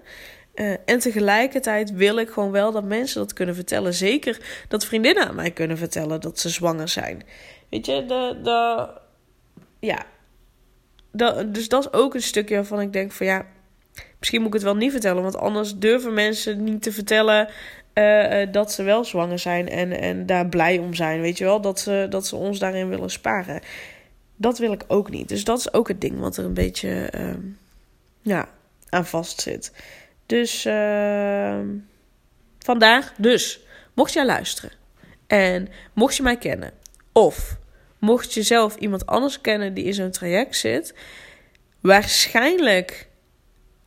Uh, 0.56 0.74
en 0.86 1.00
tegelijkertijd 1.00 1.92
wil 1.92 2.18
ik 2.18 2.30
gewoon 2.30 2.52
wel 2.52 2.72
dat 2.72 2.84
mensen 2.84 3.20
dat 3.20 3.34
kunnen 3.34 3.56
vertellen. 3.56 3.94
Zeker 3.94 4.66
dat 4.68 4.86
vriendinnen 4.86 5.28
aan 5.28 5.36
mij 5.36 5.52
kunnen 5.52 5.78
vertellen 5.78 6.22
dat 6.22 6.40
ze 6.40 6.50
zwanger 6.50 6.88
zijn. 6.88 7.24
Weet 7.70 7.86
je, 7.86 8.06
de, 8.06 8.40
de, 8.44 8.88
ja. 9.80 10.06
Dus 11.46 11.70
dat 11.70 11.84
is 11.86 11.94
ook 11.94 12.14
een 12.14 12.22
stukje 12.22 12.56
waarvan 12.56 12.82
ik 12.82 12.94
denk 12.94 13.12
van 13.12 13.26
ja, 13.26 13.46
misschien 14.20 14.40
moet 14.40 14.48
ik 14.48 14.54
het 14.54 14.64
wel 14.64 14.76
niet 14.76 14.92
vertellen. 14.92 15.24
Want 15.24 15.38
anders 15.38 15.78
durven 15.78 16.14
mensen 16.14 16.64
niet 16.64 16.82
te 16.82 16.92
vertellen 16.92 17.50
uh, 17.94 18.52
dat 18.52 18.72
ze 18.72 18.84
wel 18.84 19.04
zwanger 19.04 19.40
zijn 19.40 19.70
en, 19.70 20.00
en 20.00 20.26
daar 20.26 20.48
blij 20.48 20.78
om 20.78 20.94
zijn. 20.94 21.22
Weet 21.22 21.38
je 21.38 21.44
wel, 21.44 21.62
dat 21.62 21.80
ze, 21.80 22.06
dat 22.10 22.28
ze 22.28 22.36
ons 22.36 22.60
daarin 22.60 22.90
willen 22.90 23.10
sparen. 23.10 23.62
Dat 24.36 24.58
wil 24.58 24.72
ik 24.72 24.84
ook 24.88 25.10
niet. 25.10 25.30
Dus 25.30 25.44
dat 25.44 25.60
is 25.60 25.74
ook 25.74 25.88
het 25.88 26.02
ding 26.02 26.20
wat 26.20 26.38
er 26.38 26.46
een 26.46 26.54
beetje 26.54 27.14
uh, 28.24 28.42
aan 28.90 29.06
vast 29.06 29.42
zit. 29.42 29.72
Dus 30.26 30.66
uh, 30.66 31.60
vandaag, 32.60 33.14
dus, 33.18 33.60
mocht 33.94 34.14
jij 34.14 34.26
luisteren 34.26 34.72
en 35.28 35.68
mocht 35.94 36.16
je 36.16 36.24
mij 36.24 36.38
kennen, 36.38 36.72
of 37.12 37.58
mocht 38.00 38.34
je 38.34 38.42
zelf 38.42 38.76
iemand 38.76 39.06
anders 39.06 39.42
kennen 39.42 39.74
die 39.74 39.84
in 39.84 39.94
zo'n 39.94 40.12
traject 40.12 40.56
zit, 40.56 40.94
waarschijnlijk 41.82 43.08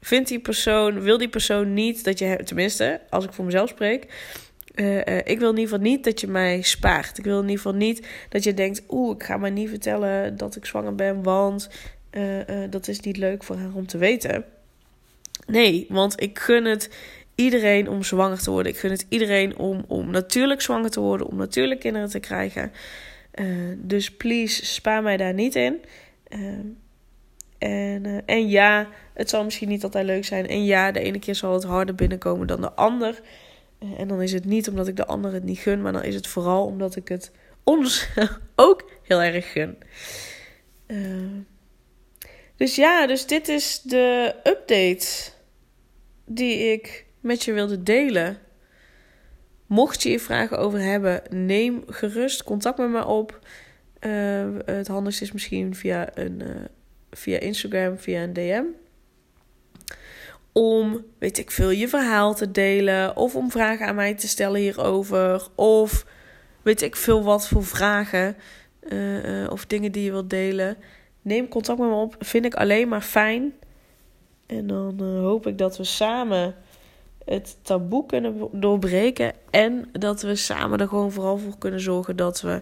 vindt 0.01 0.29
die 0.29 0.41
persoon, 0.41 1.01
wil 1.01 1.19
die 1.19 1.29
persoon 1.29 1.75
niet 1.75 2.05
dat 2.05 2.19
je, 2.19 2.41
tenminste, 2.45 3.01
als 3.11 3.25
ik 3.25 3.33
voor 3.33 3.45
mezelf 3.45 3.69
spreek, 3.69 4.07
uh, 4.75 4.95
uh, 4.95 5.17
ik 5.17 5.39
wil 5.39 5.51
in 5.51 5.59
ieder 5.59 5.73
geval 5.73 5.79
niet 5.79 6.05
dat 6.05 6.21
je 6.21 6.27
mij 6.27 6.63
spaart. 6.63 7.19
Ik 7.19 7.25
wil 7.25 7.37
in 7.37 7.49
ieder 7.49 7.57
geval 7.57 7.79
niet 7.79 8.07
dat 8.29 8.45
je 8.45 8.55
denkt: 8.55 8.83
oeh, 8.89 9.15
ik 9.15 9.23
ga 9.23 9.37
maar 9.37 9.51
niet 9.51 9.69
vertellen 9.69 10.37
dat 10.37 10.57
ik 10.57 10.65
zwanger 10.65 10.95
ben, 10.95 11.23
want 11.23 11.69
uh, 12.11 12.43
dat 12.71 12.89
is 12.89 13.01
niet 13.01 13.17
leuk 13.17 13.45
voor 13.45 13.57
haar 13.57 13.75
om 13.75 13.87
te 13.87 13.99
weten. 13.99 14.45
Nee, 15.47 15.87
want 15.89 16.23
ik 16.23 16.39
gun 16.39 16.65
het 16.65 16.91
iedereen 17.35 17.89
om 17.89 18.03
zwanger 18.03 18.39
te 18.39 18.51
worden. 18.51 18.73
Ik 18.73 18.79
gun 18.79 18.91
het 18.91 19.07
iedereen 19.09 19.59
om, 19.59 19.85
om 19.89 20.11
natuurlijk 20.11 20.61
zwanger 20.61 20.91
te 20.91 21.01
worden, 21.01 21.27
om 21.27 21.37
natuurlijk 21.37 21.81
kinderen 21.81 22.09
te 22.09 22.21
krijgen. 22.21 22.73
dus 23.77 24.11
please, 24.11 24.65
spaar 24.65 25.03
mij 25.03 25.17
daar 25.17 25.35
niet 25.35 25.55
in. 25.55 25.81
En, 27.59 28.23
en 28.27 28.49
ja, 28.49 28.89
het 29.15 29.31
zal 29.31 29.45
misschien 29.45 29.69
niet 29.69 29.85
altijd 29.85 30.05
leuk 30.05 30.25
zijn. 30.25 30.49
En 30.49 30.65
ja, 30.65 30.93
de 30.93 31.01
ene 31.01 31.19
keer 31.19 31.35
zal 31.35 31.53
het 31.53 31.65
harder 31.65 31.95
binnenkomen 31.95 32.47
dan 32.47 32.61
de 32.61 32.73
ander. 32.73 33.21
En 33.97 34.09
dan 34.09 34.23
is 34.23 34.33
het 34.33 34.45
niet 34.45 34.69
omdat 34.69 34.89
ik 34.89 34.97
de 34.97 35.07
ander 35.07 35.33
het 35.33 35.45
niet 35.45 35.59
gun, 35.59 35.83
maar 35.83 35.93
dan 35.93 36.05
is 36.05 36.15
het 36.15 36.27
vooral 36.27 36.65
omdat 36.65 36.97
ik 36.97 37.09
het 37.09 37.33
ons 37.65 38.09
ook 38.57 38.91
heel 39.03 39.23
erg 39.23 39.53
gun. 39.53 39.79
Dus 42.57 42.77
ja, 42.77 43.07
dus 43.07 43.27
dit 43.27 43.49
is 43.49 43.81
de 43.83 44.35
update 44.45 45.07
die 46.27 46.73
ik 46.73 47.07
met 47.21 47.45
je 47.45 47.53
wilde 47.53 47.83
delen. 47.83 48.39
Mocht 49.67 50.03
je 50.03 50.09
hier 50.09 50.21
vragen 50.21 50.59
over 50.59 50.81
hebben, 50.81 51.23
neem 51.31 51.83
gerust 51.87 52.45
contact 52.45 52.79
met 52.79 52.89
me 52.89 53.07
op. 53.07 53.47
Uh, 54.01 54.47
het 54.65 54.89
handigste 54.89 55.25
is 55.25 55.33
misschien 55.33 55.75
via, 55.75 56.09
een, 56.15 56.41
uh, 56.41 56.49
via 57.11 57.39
Instagram, 57.39 57.99
via 57.99 58.23
een 58.23 58.33
DM. 58.33 58.65
Om, 60.53 61.05
weet 61.19 61.39
ik 61.39 61.51
veel, 61.51 61.71
je 61.71 61.89
verhaal 61.89 62.35
te 62.35 62.51
delen. 62.51 63.17
Of 63.17 63.35
om 63.35 63.51
vragen 63.51 63.87
aan 63.87 63.95
mij 63.95 64.15
te 64.15 64.29
stellen 64.29 64.61
hierover. 64.61 65.49
Of 65.55 66.07
weet 66.63 66.83
ik 66.83 66.97
veel 66.97 67.25
wat 67.25 67.49
voor 67.49 67.65
vragen. 67.65 68.37
Uh, 68.93 69.51
of 69.51 69.67
dingen 69.67 69.93
die 69.93 70.05
je 70.05 70.11
wilt 70.11 70.31
delen 70.31 70.77
neem 71.27 71.49
contact 71.49 71.79
met 71.79 71.89
me 71.89 71.95
op. 71.95 72.17
Vind 72.19 72.45
ik 72.45 72.55
alleen 72.55 72.89
maar 72.89 73.01
fijn. 73.01 73.55
En 74.47 74.67
dan 74.67 74.99
uh, 75.03 75.21
hoop 75.21 75.47
ik 75.47 75.59
dat 75.59 75.77
we 75.77 75.85
samen 75.85 76.55
het 77.25 77.57
taboe 77.63 78.07
kunnen 78.07 78.49
doorbreken. 78.53 79.33
En 79.51 79.89
dat 79.93 80.23
we 80.23 80.35
samen 80.35 80.79
er 80.79 80.89
gewoon 80.89 81.13
vooral 81.13 81.39
voor 81.39 81.59
kunnen 81.59 81.81
zorgen 81.81 82.17
dat 82.17 82.41
we 82.41 82.61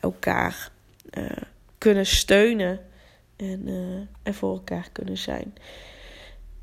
elkaar 0.00 0.70
uh, 1.18 1.30
kunnen 1.78 2.06
steunen. 2.06 2.80
En 3.36 3.68
uh, 3.68 4.00
er 4.22 4.34
voor 4.34 4.52
elkaar 4.52 4.88
kunnen 4.92 5.18
zijn. 5.18 5.54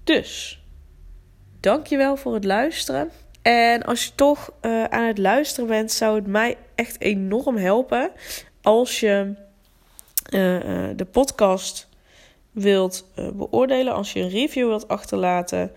Dus, 0.04 0.62
dankjewel 1.60 2.18
voor 2.18 2.34
het 2.34 2.46
luisteren. 2.46 3.12
En 3.42 3.84
als 3.84 4.06
je 4.06 4.12
toch 4.16 4.52
aan 4.90 5.08
het 5.08 5.18
luisteren 5.18 5.70
bent, 5.70 5.92
zou 5.92 6.16
het 6.16 6.28
mij 6.28 6.58
echt 6.76 7.02
enorm 7.02 7.58
helpen 7.58 8.12
als 8.62 9.00
je 9.00 9.34
de 10.96 11.08
podcast 11.12 11.87
wilt 12.60 13.10
uh, 13.20 13.30
beoordelen, 13.32 13.94
als 13.94 14.14
je 14.14 14.20
een 14.20 14.30
review 14.30 14.68
wilt 14.68 14.88
achterlaten. 14.88 15.72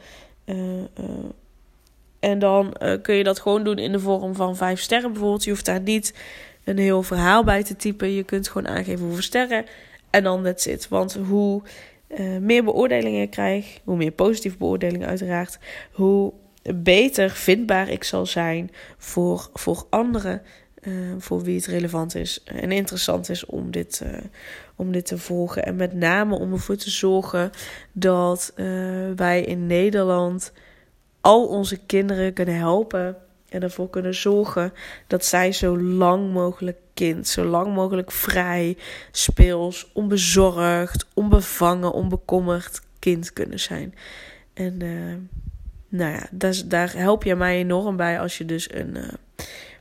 en 2.20 2.38
dan 2.38 2.76
kun 3.02 3.14
je 3.14 3.24
dat 3.24 3.40
gewoon 3.40 3.64
doen 3.64 3.78
in 3.78 3.92
de 3.92 4.00
vorm 4.00 4.34
van 4.34 4.56
vijf 4.56 4.80
sterren 4.80 5.12
bijvoorbeeld. 5.12 5.44
Je 5.44 5.50
hoeft 5.50 5.64
daar 5.64 5.80
niet 5.80 6.14
een 6.64 6.78
heel 6.78 7.02
verhaal 7.02 7.44
bij 7.44 7.62
te 7.62 7.76
typen. 7.76 8.10
Je 8.10 8.22
kunt 8.22 8.48
gewoon 8.48 8.68
aangeven 8.68 9.04
hoeveel 9.04 9.22
sterren. 9.22 9.64
En 10.10 10.22
dan 10.22 10.42
that's 10.42 10.66
it. 10.66 10.88
Want 10.88 11.14
hoe 11.14 11.62
meer 12.40 12.64
beoordelingen 12.64 13.22
ik 13.22 13.30
krijg, 13.30 13.80
hoe 13.84 13.96
meer 13.96 14.10
positieve 14.10 14.56
beoordelingen 14.56 15.08
uiteraard, 15.08 15.58
hoe 15.92 16.32
beter 16.74 17.30
vindbaar 17.30 17.88
ik 17.88 18.04
zal 18.04 18.26
zijn 18.26 18.70
voor, 18.98 19.50
voor 19.52 19.86
anderen. 19.90 20.42
Uh, 20.80 21.14
voor 21.18 21.42
wie 21.42 21.56
het 21.56 21.66
relevant 21.66 22.14
is 22.14 22.42
en 22.44 22.72
interessant 22.72 23.28
is 23.28 23.46
om 23.46 23.70
dit, 23.70 24.00
uh, 24.04 24.18
om 24.76 24.92
dit 24.92 25.06
te 25.06 25.18
volgen. 25.18 25.64
En 25.64 25.76
met 25.76 25.94
name 25.94 26.38
om 26.38 26.52
ervoor 26.52 26.76
te 26.76 26.90
zorgen 26.90 27.50
dat 27.92 28.52
wij 29.16 29.42
in 29.42 29.66
Nederland 29.66 30.52
al 31.20 31.46
onze 31.46 31.76
kinderen 31.76 32.32
kunnen 32.32 32.54
helpen. 32.54 33.16
En 33.48 33.62
ervoor 33.62 33.90
kunnen 33.90 34.14
zorgen 34.14 34.72
dat 35.06 35.24
zij 35.24 35.52
zo 35.52 35.78
lang 35.80 36.32
mogelijk 36.32 36.78
kind, 36.94 37.28
zo 37.28 37.44
lang 37.44 37.74
mogelijk 37.74 38.12
vrij, 38.12 38.76
speels, 39.10 39.90
onbezorgd, 39.92 41.06
onbevangen, 41.14 41.92
onbekommerd 41.92 42.80
kind 42.98 43.32
kunnen 43.32 43.60
zijn. 43.60 43.94
En 44.54 44.76
nou 45.88 46.12
ja, 46.12 46.26
daar, 46.30 46.62
daar 46.66 46.92
help 46.96 47.22
je 47.22 47.34
mij 47.34 47.56
enorm 47.56 47.96
bij 47.96 48.20
als 48.20 48.38
je 48.38 48.44
dus 48.44 48.74
een 48.74 48.96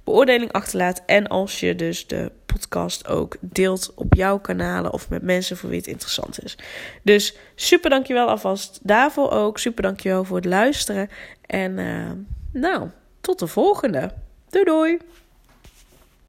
beoordeling 0.10 0.52
achterlaat. 0.52 1.02
En 1.06 1.28
als 1.28 1.60
je 1.60 1.76
dus 1.76 2.08
de 2.08 2.32
podcast 2.46 3.08
ook 3.08 3.38
deelt 3.40 3.92
op 3.96 4.14
jouw 4.14 4.40
kanalen 4.40 4.94
of 4.94 5.10
met 5.10 5.22
mensen 5.22 5.58
voor 5.58 5.70
wie 5.70 5.78
het 5.78 5.88
interessant 5.88 6.44
is. 6.44 6.58
Dus 7.04 7.36
super 7.56 7.90
dankjewel 7.90 8.28
alvast 8.28 8.80
daarvoor 8.82 9.32
ook. 9.32 9.58
Super 9.58 9.84
dankjewel 9.84 10.24
voor 10.24 10.36
het 10.36 10.46
luisteren. 10.46 11.10
En 11.46 11.78
uh, 11.78 12.12
nou, 12.54 12.90
tot 13.22 13.40
de 13.40 13.48
volgende. 13.48 14.12
Doei 14.50 14.66
doei! 14.66 14.98